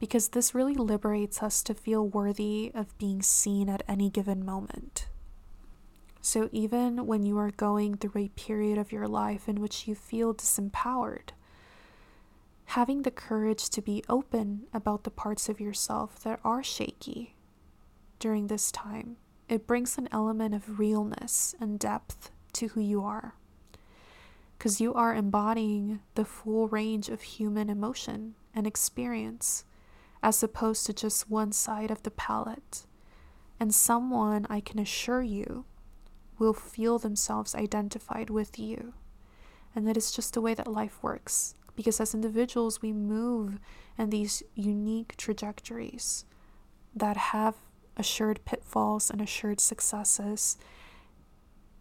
[0.00, 5.06] because this really liberates us to feel worthy of being seen at any given moment.
[6.20, 9.94] So, even when you are going through a period of your life in which you
[9.94, 11.28] feel disempowered,
[12.64, 17.36] having the courage to be open about the parts of yourself that are shaky
[18.20, 19.16] during this time.
[19.48, 23.34] It brings an element of realness and depth to who you are.
[24.56, 29.64] Because you are embodying the full range of human emotion and experience,
[30.22, 32.86] as opposed to just one side of the palette.
[33.58, 35.64] And someone, I can assure you,
[36.38, 38.94] will feel themselves identified with you.
[39.74, 41.54] And that is just the way that life works.
[41.74, 43.58] Because as individuals, we move
[43.96, 46.24] in these unique trajectories
[46.94, 47.54] that have
[47.96, 50.56] assured pitfalls and assured successes,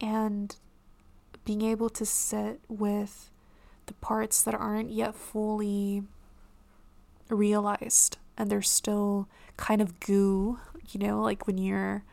[0.01, 0.55] and
[1.45, 3.32] being able to sit with
[3.86, 6.03] the parts that aren't yet fully
[7.30, 10.60] realized and they're still kind of goo,
[10.91, 12.03] you know, like when you're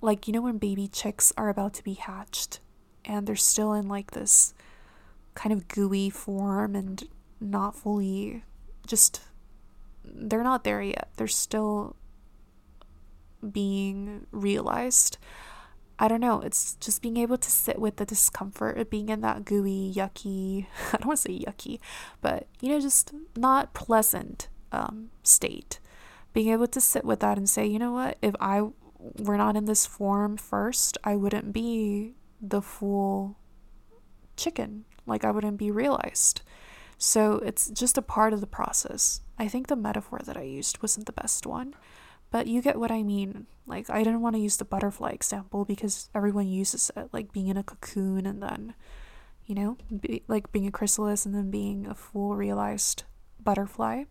[0.00, 2.60] like you know when baby chicks are about to be hatched
[3.04, 4.52] and they're still in like this
[5.34, 7.04] kind of gooey form and
[7.40, 8.42] not fully
[8.86, 9.22] just
[10.04, 11.08] they're not there yet.
[11.16, 11.96] They're still
[13.50, 15.18] being realized.
[15.98, 16.40] I don't know.
[16.40, 20.66] It's just being able to sit with the discomfort of being in that gooey, yucky,
[20.92, 21.78] I don't want to say yucky,
[22.20, 25.78] but you know, just not pleasant um, state.
[26.32, 28.62] Being able to sit with that and say, you know what, if I
[28.98, 33.36] were not in this form first, I wouldn't be the full
[34.36, 34.84] chicken.
[35.06, 36.42] Like, I wouldn't be realized.
[36.96, 39.20] So it's just a part of the process.
[39.38, 41.74] I think the metaphor that I used wasn't the best one,
[42.32, 43.46] but you get what I mean.
[43.66, 47.46] Like, I didn't want to use the butterfly example because everyone uses it, like being
[47.46, 48.74] in a cocoon and then,
[49.46, 53.04] you know, be, like being a chrysalis and then being a full realized
[53.38, 54.04] butterfly.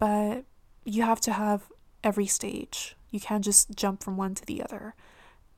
[0.00, 0.44] But
[0.84, 1.70] you have to have
[2.02, 2.96] every stage.
[3.10, 4.96] You can't just jump from one to the other.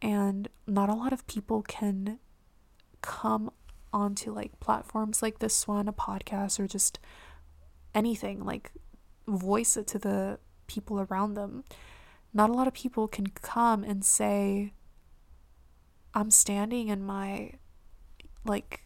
[0.02, 2.18] And not a lot of people can
[3.00, 3.50] come
[3.90, 6.98] onto like platforms like this one, a podcast, or just
[7.94, 8.70] anything, like
[9.26, 10.38] voice it to the
[10.70, 11.64] people around them.
[12.32, 14.72] Not a lot of people can come and say,
[16.14, 17.54] I'm standing in my
[18.44, 18.82] like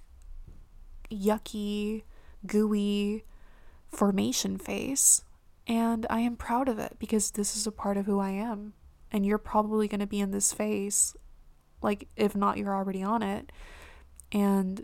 [1.11, 2.05] yucky,
[2.47, 3.25] gooey
[3.89, 5.23] formation phase,
[5.67, 8.73] and I am proud of it because this is a part of who I am.
[9.13, 11.15] And you're probably going to be in this phase,
[11.83, 13.53] like, if not, you're already on it.
[14.33, 14.83] And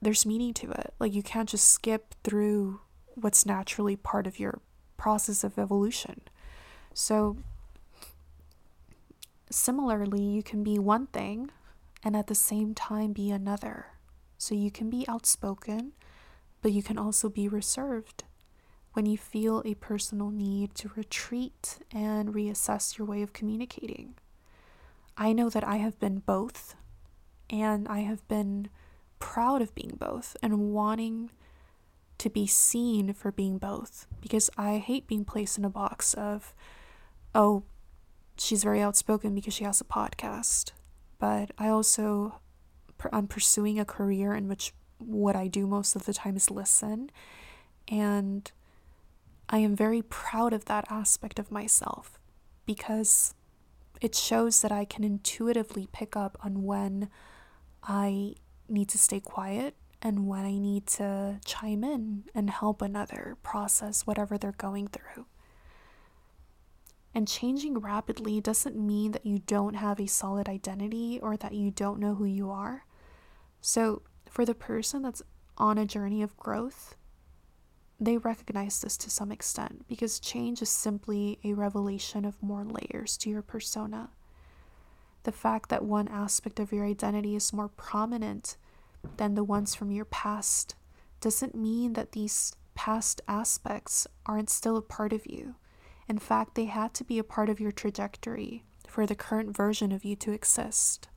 [0.00, 0.94] there's meaning to it.
[0.98, 2.80] Like you can't just skip through
[3.14, 4.60] what's naturally part of your
[4.96, 6.22] process of evolution.
[6.98, 7.36] So
[9.50, 11.52] similarly, you can be one thing
[12.02, 13.86] and at the same time be another.
[14.36, 15.92] So you can be outspoken,
[16.60, 18.24] but you can also be reserved.
[18.94, 24.14] When you feel a personal need to retreat and reassess your way of communicating.
[25.16, 26.74] I know that I have been both,
[27.48, 28.70] and I have been
[29.20, 31.30] proud of being both and wanting
[32.18, 36.52] to be seen for being both because I hate being placed in a box of,
[37.34, 37.64] oh,
[38.36, 40.72] she's very outspoken because she has a podcast.
[41.18, 42.40] But I also,
[43.12, 47.10] I'm pursuing a career in which what I do most of the time is listen.
[47.88, 48.50] And
[49.48, 52.18] I am very proud of that aspect of myself
[52.66, 53.34] because
[54.00, 57.08] it shows that I can intuitively pick up on when
[57.82, 58.34] I
[58.68, 64.06] need to stay quiet and when I need to chime in and help another process
[64.06, 65.26] whatever they're going through.
[67.18, 71.72] And changing rapidly doesn't mean that you don't have a solid identity or that you
[71.72, 72.84] don't know who you are.
[73.60, 75.20] So, for the person that's
[75.56, 76.94] on a journey of growth,
[77.98, 83.16] they recognize this to some extent because change is simply a revelation of more layers
[83.16, 84.10] to your persona.
[85.24, 88.56] The fact that one aspect of your identity is more prominent
[89.16, 90.76] than the ones from your past
[91.20, 95.56] doesn't mean that these past aspects aren't still a part of you.
[96.08, 99.92] In fact, they had to be a part of your trajectory for the current version
[99.92, 101.08] of you to exist.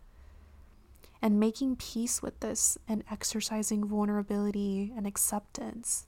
[1.22, 6.06] And making peace with this and exercising vulnerability and acceptance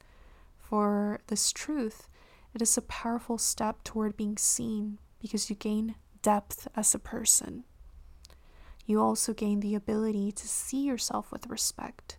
[0.57, 2.07] for this truth,
[2.53, 7.63] it is a powerful step toward being seen because you gain depth as a person.
[8.85, 12.17] You also gain the ability to see yourself with respect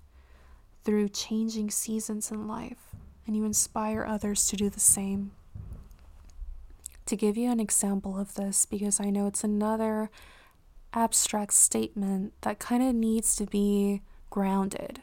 [0.83, 2.95] through changing seasons in life,
[3.27, 5.33] and you inspire others to do the same.
[7.07, 10.11] To give you an example of this, because I know it's another
[10.93, 15.03] abstract statement that kind of needs to be grounded.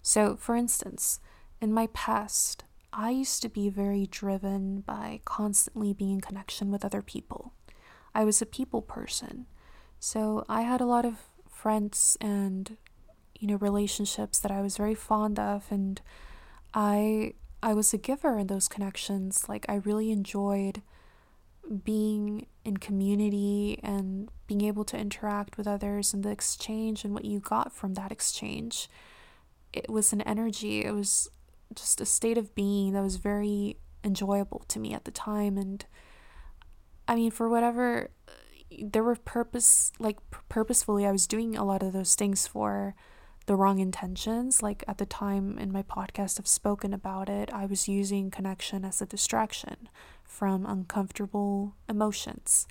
[0.00, 1.20] So, for instance,
[1.60, 6.84] in my past, I used to be very driven by constantly being in connection with
[6.84, 7.52] other people.
[8.14, 9.46] I was a people person.
[9.98, 11.14] So I had a lot of
[11.48, 12.76] friends and
[13.38, 16.00] you know relationships that I was very fond of and
[16.74, 19.48] I I was a giver in those connections.
[19.48, 20.82] Like I really enjoyed
[21.84, 27.24] being in community and being able to interact with others and the exchange and what
[27.24, 28.88] you got from that exchange.
[29.72, 31.28] It was an energy, it was
[31.74, 35.86] just a state of being that was very enjoyable to me at the time and
[37.06, 38.10] I mean for whatever
[38.82, 42.94] there were purpose like purposefully I was doing a lot of those things for
[43.46, 44.62] the wrong intentions.
[44.62, 47.52] Like at the time in my podcast, I've spoken about it.
[47.52, 49.88] I was using connection as a distraction
[50.32, 52.66] from uncomfortable emotions.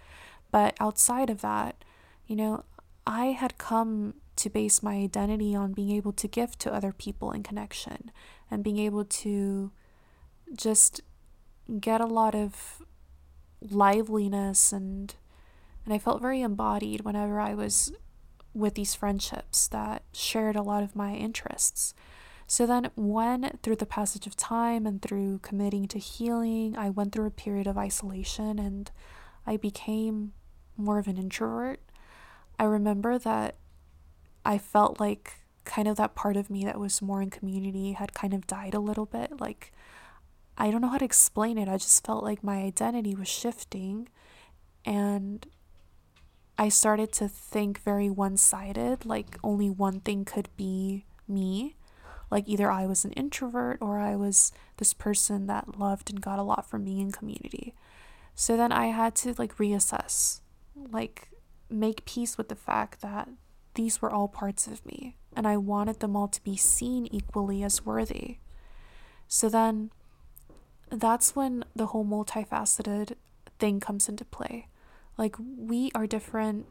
[0.50, 1.86] But outside of that,
[2.26, 2.66] you know,
[3.06, 7.32] I had come to base my identity on being able to give to other people
[7.32, 8.12] in connection
[8.50, 9.72] and being able to
[10.56, 11.02] just
[11.80, 12.82] get a lot of
[13.62, 15.16] liveliness and
[15.86, 17.92] and I felt very embodied whenever I was
[18.54, 21.96] with these friendships that shared a lot of my interests.
[22.52, 27.14] So then, when through the passage of time and through committing to healing, I went
[27.14, 28.92] through a period of isolation and
[29.48, 30.34] I became
[30.76, 31.80] more of an introvert,
[32.60, 33.56] I remember that
[34.44, 38.14] I felt like kind of that part of me that was more in community had
[38.14, 39.40] kind of died a little bit.
[39.40, 39.72] Like,
[40.58, 41.70] I don't know how to explain it.
[41.70, 44.10] I just felt like my identity was shifting
[44.84, 45.48] and
[46.58, 51.78] I started to think very one sided, like only one thing could be me.
[52.32, 56.40] Like either I was an introvert or I was this person that loved and got
[56.40, 57.76] a lot from me in community.
[58.34, 60.40] So then I had to like reassess,
[60.76, 61.30] like
[61.70, 63.30] make peace with the fact that
[63.76, 67.64] these were all parts of me and I wanted them all to be seen equally
[67.64, 68.38] as worthy.
[69.28, 69.92] So then
[70.90, 73.16] that's when the whole multifaceted
[73.60, 74.68] thing comes into play.
[75.18, 76.66] Like, we are different,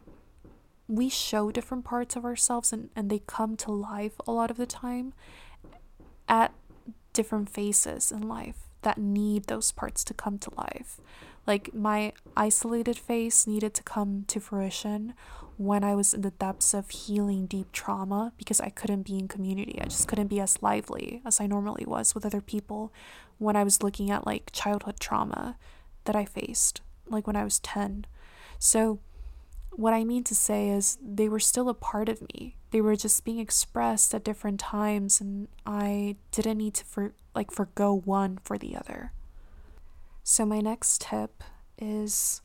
[0.89, 4.57] we show different parts of ourselves and, and they come to life a lot of
[4.57, 5.15] the time
[6.31, 6.55] at
[7.13, 11.01] different phases in life that need those parts to come to life.
[11.47, 15.15] Like, my isolated face needed to come to fruition
[15.57, 19.29] when I was in the depths of healing deep trauma because I couldn't be in
[19.29, 19.79] community.
[19.81, 22.93] I just couldn't be as lively as I normally was with other people
[23.39, 25.59] when I was looking at like childhood trauma
[26.05, 28.07] that I faced, like when I was 10.
[28.59, 29.01] So,
[29.73, 32.57] what I mean to say is they were still a part of me.
[32.71, 37.51] They were just being expressed at different times and I didn't need to for like
[37.51, 39.13] forgo one for the other.
[40.23, 41.43] So my next tip
[41.79, 42.43] is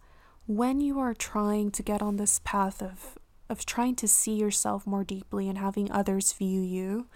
[0.47, 3.17] when you are trying to get on this path of
[3.49, 7.07] of trying to see yourself more deeply and having others view you,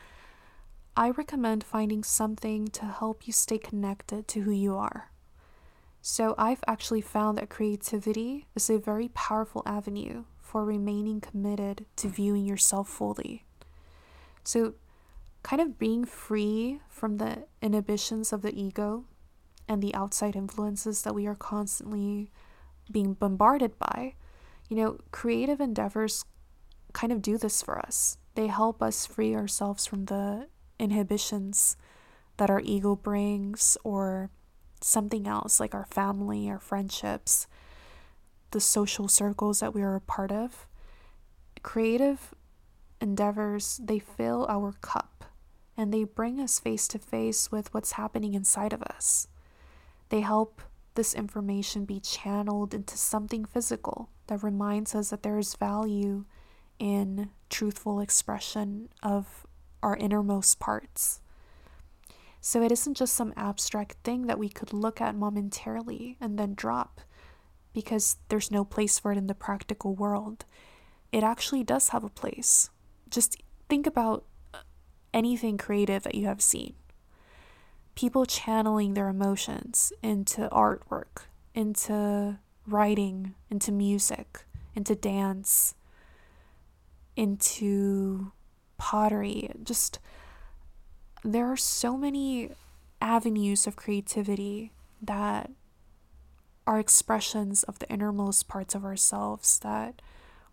[0.95, 5.11] I recommend finding something to help you stay connected to who you are.
[6.01, 12.07] So, I've actually found that creativity is a very powerful avenue for remaining committed to
[12.07, 13.45] viewing yourself fully.
[14.43, 14.73] So,
[15.43, 19.05] kind of being free from the inhibitions of the ego
[19.67, 22.31] and the outside influences that we are constantly
[22.91, 24.15] being bombarded by.
[24.69, 26.25] You know, creative endeavors
[26.93, 28.17] kind of do this for us.
[28.33, 30.47] They help us free ourselves from the
[30.79, 31.77] inhibitions
[32.37, 34.31] that our ego brings or
[34.81, 37.45] something else like our family, our friendships,
[38.51, 40.67] the social circles that we are a part of.
[41.61, 42.33] Creative
[43.01, 45.25] endeavors, they fill our cup
[45.77, 49.27] and they bring us face to face with what's happening inside of us.
[50.09, 50.61] They help
[50.95, 56.25] this information be channeled into something physical that reminds us that there is value
[56.79, 59.45] in truthful expression of
[59.81, 61.21] our innermost parts.
[62.41, 66.53] So it isn't just some abstract thing that we could look at momentarily and then
[66.53, 67.01] drop
[67.79, 70.45] because there's no place for it in the practical world.
[71.11, 72.69] It actually does have a place.
[73.09, 74.59] Just think about uh,
[75.13, 76.73] anything creative that you have seen
[77.99, 81.23] people channeling their emotions into artwork,
[81.53, 85.75] into writing, into music, into dance,
[87.17, 88.31] into
[88.77, 89.51] pottery.
[89.61, 89.99] Just
[91.25, 92.51] there are so many
[93.01, 94.71] avenues of creativity
[95.01, 95.51] that
[96.69, 100.03] are expressions of the innermost parts of ourselves that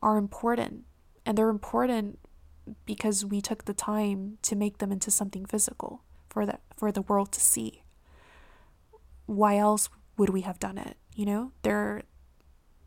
[0.00, 0.84] are important.
[1.26, 2.18] And they're important
[2.86, 6.00] because we took the time to make them into something physical
[6.30, 7.82] for the for the world to see.
[9.26, 10.96] Why else would we have done it?
[11.14, 12.04] You know, there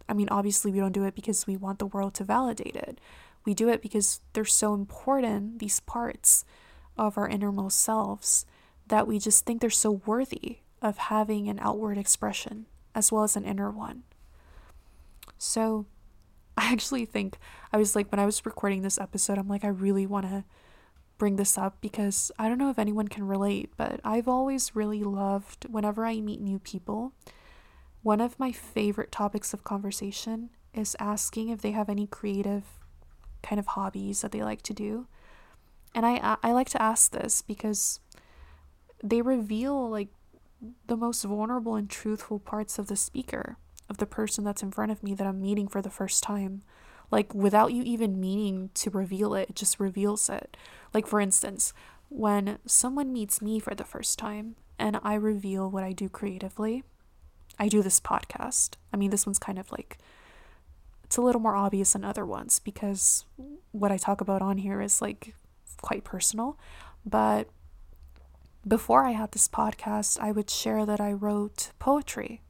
[0.09, 2.99] I mean, obviously we don't do it because we want the world to validate it.
[3.45, 6.45] We do it because they're so important, these parts
[6.97, 8.47] of our innermost selves,
[8.88, 12.65] that we just think they're so worthy of having an outward expression
[12.96, 14.04] as well as an inner one.
[15.38, 15.86] So,
[16.58, 17.38] I actually think
[17.72, 20.44] I was like, when I was recording this episode, I'm like, I really want to
[21.18, 25.04] bring this up because I don't know if anyone can relate, but I've always really
[25.04, 27.14] loved whenever I meet new people.
[28.02, 32.64] One of my favorite topics of conversation is asking if they have any creative
[33.44, 35.08] kind of hobbies that they like to do.
[35.94, 38.00] And I I like to ask this because
[39.04, 40.10] they reveal like
[40.88, 43.57] the most vulnerable and truthful parts of the speaker,
[43.89, 46.62] of the person that's in front of me that I'm meeting for the first time.
[47.12, 50.55] Like without you even meaning to reveal it, it just reveals it.
[50.93, 51.74] Like, for instance,
[52.10, 56.84] when someone meets me for the first time and I reveal what I do creatively,
[57.57, 58.76] I do this podcast.
[58.93, 59.97] I mean, this one's kind of like,
[61.03, 63.26] it's a little more obvious than other ones because
[63.72, 65.34] what I talk about on here is like
[65.82, 66.57] quite personal.
[67.05, 67.49] But
[68.68, 72.41] before I had this podcast, I would share that I wrote poetry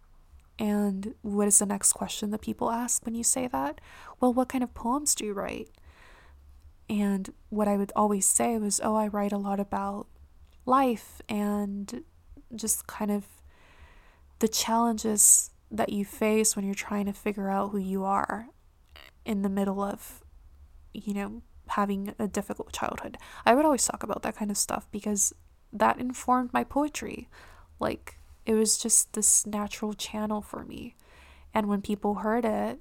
[0.60, 3.80] And what is the next question that people ask when you say that?
[4.20, 5.70] Well, what kind of poems do you write?
[6.90, 10.08] And what I would always say was, oh, I write a lot about
[10.66, 12.04] life and
[12.54, 13.26] just kind of
[14.40, 18.48] the challenges that you face when you're trying to figure out who you are
[19.24, 20.24] in the middle of,
[20.94, 23.18] you know, having a difficult childhood.
[23.46, 25.34] I would always talk about that kind of stuff because
[25.72, 27.30] that informed my poetry.
[27.80, 30.96] Like, it was just this natural channel for me.
[31.54, 32.80] And when people heard it,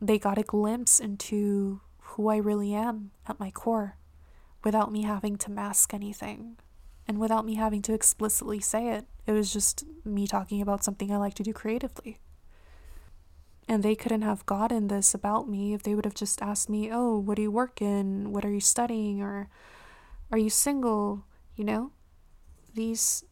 [0.00, 3.96] they got a glimpse into who I really am at my core
[4.64, 6.56] without me having to mask anything
[7.06, 9.06] and without me having to explicitly say it.
[9.26, 12.18] It was just me talking about something I like to do creatively.
[13.68, 16.90] And they couldn't have gotten this about me if they would have just asked me,
[16.92, 18.32] Oh, what do you work in?
[18.32, 19.22] What are you studying?
[19.22, 19.48] Or
[20.30, 21.24] are you single?
[21.56, 21.92] You know?
[22.74, 23.24] These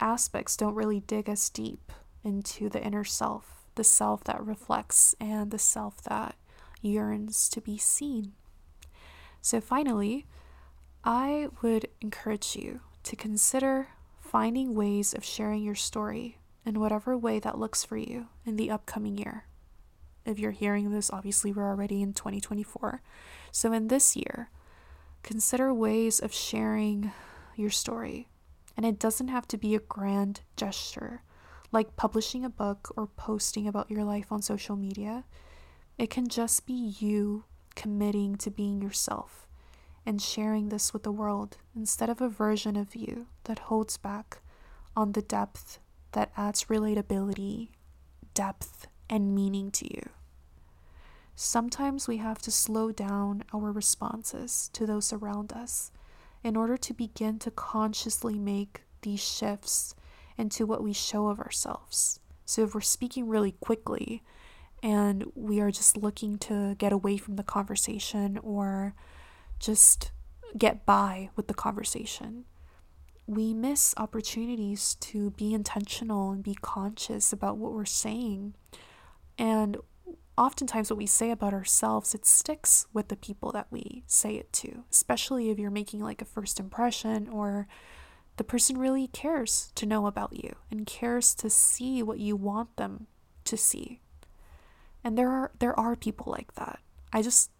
[0.00, 1.92] aspects don't really dig as deep
[2.22, 6.36] into the inner self, the self that reflects and the self that
[6.80, 8.32] yearns to be seen.
[9.40, 10.26] So, finally,
[11.04, 13.88] I would encourage you to consider
[14.20, 18.70] finding ways of sharing your story in whatever way that looks for you in the
[18.70, 19.44] upcoming year.
[20.26, 23.00] If you're hearing this, obviously, we're already in 2024.
[23.50, 24.50] So, in this year,
[25.22, 27.12] consider ways of sharing
[27.58, 28.28] your story
[28.78, 31.22] and it doesn't have to be a grand gesture,
[31.72, 35.24] like publishing a book or posting about your life on social media.
[35.98, 37.44] It can just be you
[37.74, 39.48] committing to being yourself
[40.06, 44.38] and sharing this with the world instead of a version of you that holds back
[44.96, 45.80] on the depth
[46.12, 47.70] that adds relatability,
[48.32, 50.08] depth, and meaning to you.
[51.34, 55.90] Sometimes we have to slow down our responses to those around us
[56.42, 59.94] in order to begin to consciously make these shifts
[60.36, 62.20] into what we show of ourselves.
[62.44, 64.22] So if we're speaking really quickly
[64.82, 68.94] and we are just looking to get away from the conversation or
[69.58, 70.12] just
[70.56, 72.44] get by with the conversation,
[73.26, 78.54] we miss opportunities to be intentional and be conscious about what we're saying.
[79.36, 79.76] And
[80.38, 84.52] oftentimes what we say about ourselves it sticks with the people that we say it
[84.52, 87.66] to especially if you're making like a first impression or
[88.38, 92.76] the person really cares to know about you and cares to see what you want
[92.76, 93.08] them
[93.44, 94.00] to see.
[95.04, 96.78] And there are there are people like that.
[97.12, 97.50] I just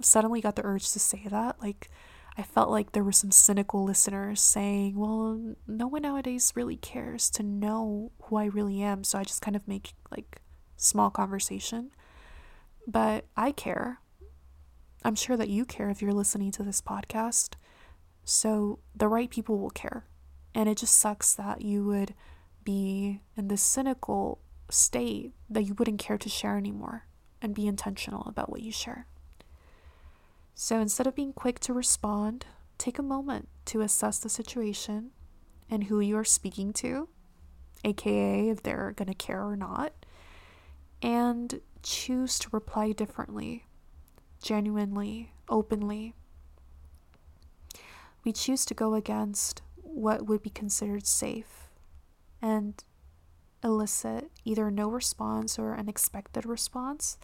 [0.00, 1.60] suddenly got the urge to say that.
[1.60, 1.90] Like
[2.36, 7.30] i felt like there were some cynical listeners saying well no one nowadays really cares
[7.30, 9.02] to know who i really am.
[9.04, 10.40] So i just kind of make like
[10.76, 11.90] small conversation
[12.86, 14.00] but I care.
[15.04, 17.54] I'm sure that you care if you're listening to this podcast.
[18.24, 20.06] So the right people will care.
[20.54, 22.14] And it just sucks that you would
[22.64, 27.04] be in this cynical state that you wouldn't care to share anymore
[27.42, 29.06] and be intentional about what you share.
[30.54, 32.46] So instead of being quick to respond,
[32.78, 35.10] take a moment to assess the situation
[35.70, 37.08] and who you are speaking to,
[37.84, 39.92] aka if they're going to care or not,
[41.04, 43.66] and choose to reply differently,
[44.42, 46.14] genuinely, openly.
[48.24, 51.68] We choose to go against what would be considered safe
[52.40, 52.82] and
[53.62, 57.18] elicit either no response or an expected response.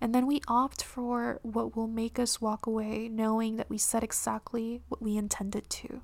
[0.00, 4.04] And then we opt for what will make us walk away knowing that we said
[4.04, 6.02] exactly what we intended to.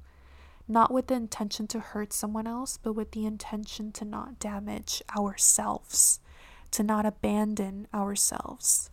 [0.66, 5.00] Not with the intention to hurt someone else, but with the intention to not damage
[5.16, 6.18] ourselves
[6.72, 8.90] to not abandon ourselves.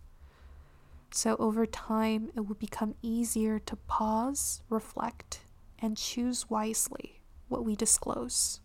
[1.12, 5.42] So, over time, it will become easier to pause, reflect,
[5.80, 8.60] and choose wisely what we disclose.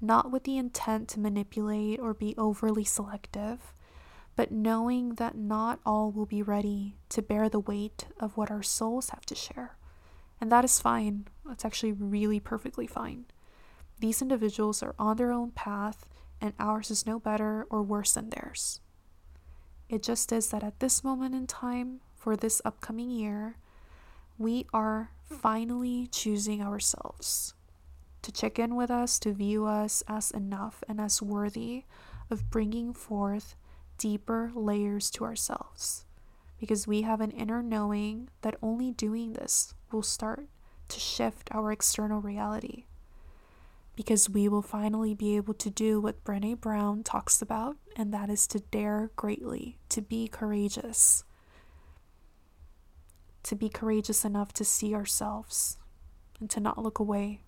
[0.00, 3.72] Not with the intent to manipulate or be overly selective,
[4.36, 8.62] but knowing that not all will be ready to bear the weight of what our
[8.62, 9.76] souls have to share.
[10.40, 11.28] And that is fine.
[11.46, 13.26] That's actually really perfectly fine.
[14.00, 16.08] These individuals are on their own path
[16.44, 18.80] and ours is no better or worse than theirs.
[19.88, 23.56] It just is that at this moment in time, for this upcoming year,
[24.36, 27.54] we are finally choosing ourselves
[28.20, 31.84] to check in with us, to view us as enough and as worthy
[32.30, 33.56] of bringing forth
[33.96, 36.04] deeper layers to ourselves.
[36.60, 40.46] Because we have an inner knowing that only doing this will start
[40.88, 42.84] to shift our external reality
[43.96, 48.30] because we will finally be able to do what Brene Brown talks about, and that
[48.30, 51.24] is to dare greatly, to be courageous.
[53.44, 55.78] To be courageous enough to see ourselves
[56.40, 57.42] and to not look away.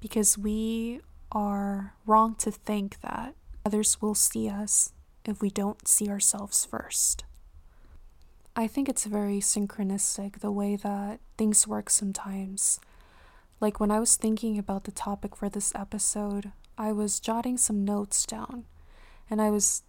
[0.00, 1.00] Because we
[1.32, 4.92] are wrong to think that Others will see us
[5.24, 7.24] if we don't see ourselves first.
[8.56, 12.80] I think it's very synchronistic the way that things work sometimes.
[13.60, 17.84] Like when I was thinking about the topic for this episode, I was jotting some
[17.84, 18.64] notes down
[19.28, 19.82] and I was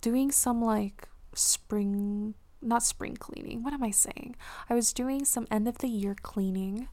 [0.00, 3.64] doing some like spring, not spring cleaning.
[3.64, 4.36] What am I saying?
[4.70, 6.88] I was doing some end of the year cleaning.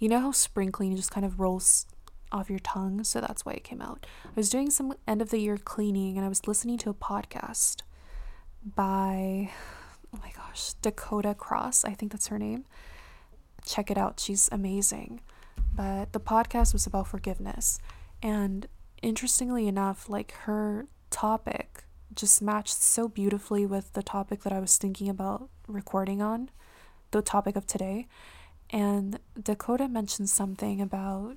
[0.00, 1.86] You know how spring cleaning just kind of rolls
[2.32, 4.06] off your tongue, so that's why it came out.
[4.24, 6.94] I was doing some end of the year cleaning and I was listening to a
[6.94, 7.82] podcast
[8.64, 9.50] by
[10.12, 12.64] oh my gosh, Dakota Cross, I think that's her name.
[13.70, 15.20] Check it out, she's amazing.
[15.76, 17.78] But the podcast was about forgiveness.
[18.20, 18.66] And
[19.00, 24.76] interestingly enough, like her topic just matched so beautifully with the topic that I was
[24.76, 26.50] thinking about recording on,
[27.12, 28.08] the topic of today.
[28.70, 31.36] And Dakota mentioned something about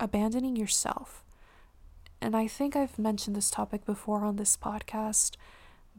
[0.00, 1.24] abandoning yourself.
[2.22, 5.36] And I think I've mentioned this topic before on this podcast,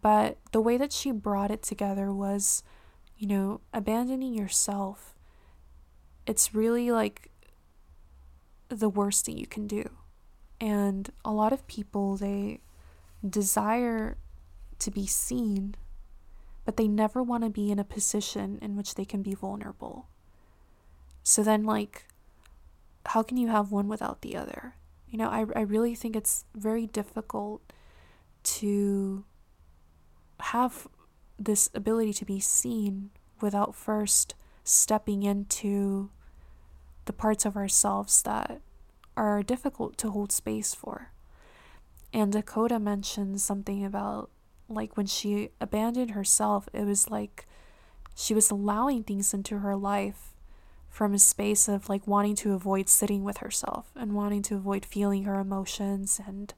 [0.02, 2.64] but the way that she brought it together was,
[3.16, 5.15] you know, abandoning yourself.
[6.26, 7.32] It's really like
[8.70, 9.90] the worst thing you can do.
[10.60, 12.62] And a lot of people, they
[13.28, 14.18] desire
[14.80, 15.76] to be seen,
[16.64, 20.08] but they never want to be in a position in which they can be vulnerable.
[21.24, 22.06] So then, like,
[23.08, 24.76] how can you have one without the other?
[25.08, 27.62] You know, I, I really think it's very difficult
[28.44, 29.26] to
[30.40, 30.88] have
[31.38, 33.12] this ability to be seen
[33.42, 36.10] without first stepping into
[37.06, 38.62] the parts of ourselves that
[39.16, 41.12] are difficult to hold space for.
[42.14, 44.30] And Dakota mentioned something about
[44.68, 47.48] like when she abandoned herself, it was like
[48.16, 50.34] she was allowing things into her life
[50.90, 54.86] from a space of like wanting to avoid sitting with herself and wanting to avoid
[54.86, 56.20] feeling her emotions.
[56.26, 56.54] And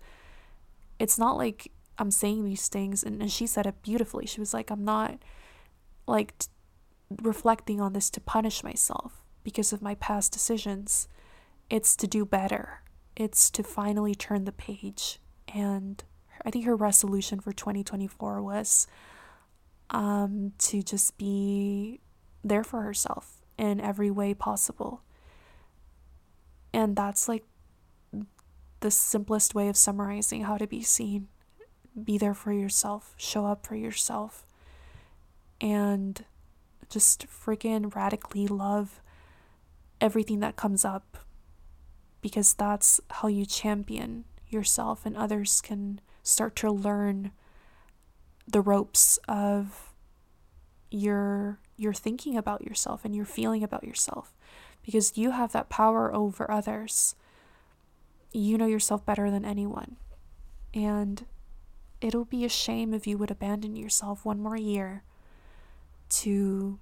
[1.00, 4.28] it's not like I'm saying these things, and, and she said it beautifully.
[4.28, 5.18] She was like, I'm not
[6.06, 6.48] like t-
[7.22, 11.08] reflecting on this to punish myself because of my past decisions.
[11.70, 12.82] It's to do better,
[13.16, 15.22] it's to finally turn the page.
[15.56, 16.04] And
[16.43, 18.88] I think her resolution for 2024 was
[19.89, 22.02] um, to just be
[22.43, 25.02] there for herself in every way possible.
[26.74, 27.45] And that's like
[28.82, 31.30] the simplest way of summarizing how to be seen.
[32.04, 34.45] Be there for yourself, show up for yourself,
[35.62, 36.26] and
[36.89, 39.00] just freaking radically love
[40.00, 41.18] everything that comes up
[42.22, 47.32] because that's how you champion yourself and others can start to learn
[48.48, 49.93] the ropes of
[50.89, 54.34] your your thinking about yourself and your feeling about yourself.
[54.84, 57.16] Because you have that power over others.
[58.32, 59.98] You know yourself better than anyone.
[60.74, 61.26] And
[62.02, 65.04] it'll be a shame if you would abandon yourself one more year
[66.10, 66.80] to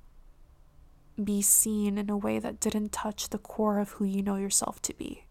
[1.22, 4.82] be seen in a way that didn't touch the core of who you know yourself
[4.84, 5.26] to be.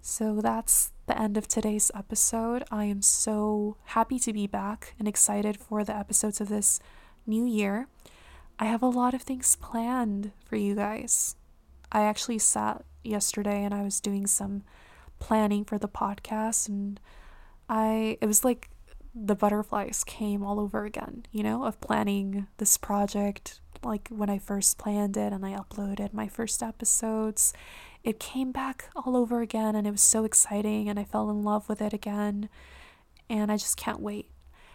[0.00, 2.64] So that's the end of today's episode.
[2.70, 6.80] I am so happy to be back and excited for the episodes of this
[7.26, 7.86] new year.
[8.58, 11.36] I have a lot of things planned for you guys.
[11.92, 14.62] I actually sat yesterday and I was doing some
[15.18, 16.98] planning for the podcast and
[17.68, 18.70] I it was like
[19.14, 24.38] the butterflies came all over again, you know, of planning this project, like when I
[24.38, 27.52] first planned it and I uploaded my first episodes,
[28.04, 31.42] it came back all over again and it was so exciting and I fell in
[31.42, 32.48] love with it again
[33.28, 34.30] and I just can't wait.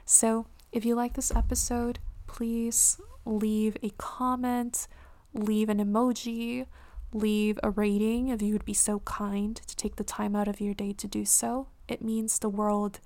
[0.06, 4.88] So, if you like this episode, please leave a comment,
[5.34, 6.68] leave an emoji,
[7.14, 10.60] leave a rating if you would be so kind to take the time out of
[10.60, 11.68] your day to do so.
[11.88, 13.00] It means the world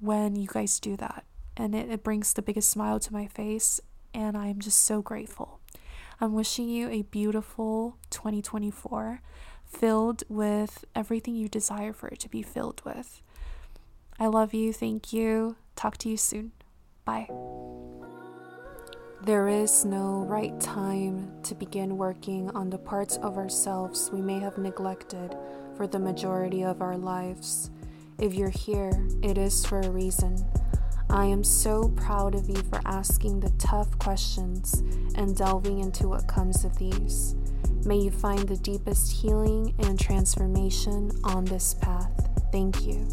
[0.00, 1.24] when you guys do that.
[1.56, 3.80] And it, it brings the biggest smile to my face
[4.12, 5.60] and I'm just so grateful.
[6.20, 9.20] I'm wishing you a beautiful 2024
[9.66, 13.20] filled with everything you desire for it to be filled with.
[14.18, 14.72] I love you.
[14.72, 15.56] Thank you.
[15.74, 16.52] Talk to you soon.
[17.04, 17.28] Bye.
[19.22, 24.38] There is no right time to begin working on the parts of ourselves we may
[24.38, 25.36] have neglected
[25.76, 27.70] for the majority of our lives.
[28.18, 30.42] If you're here, it is for a reason.
[31.10, 34.82] I am so proud of you for asking the tough questions
[35.14, 37.34] and delving into what comes of these.
[37.84, 42.30] May you find the deepest healing and transformation on this path.
[42.50, 43.06] Thank you.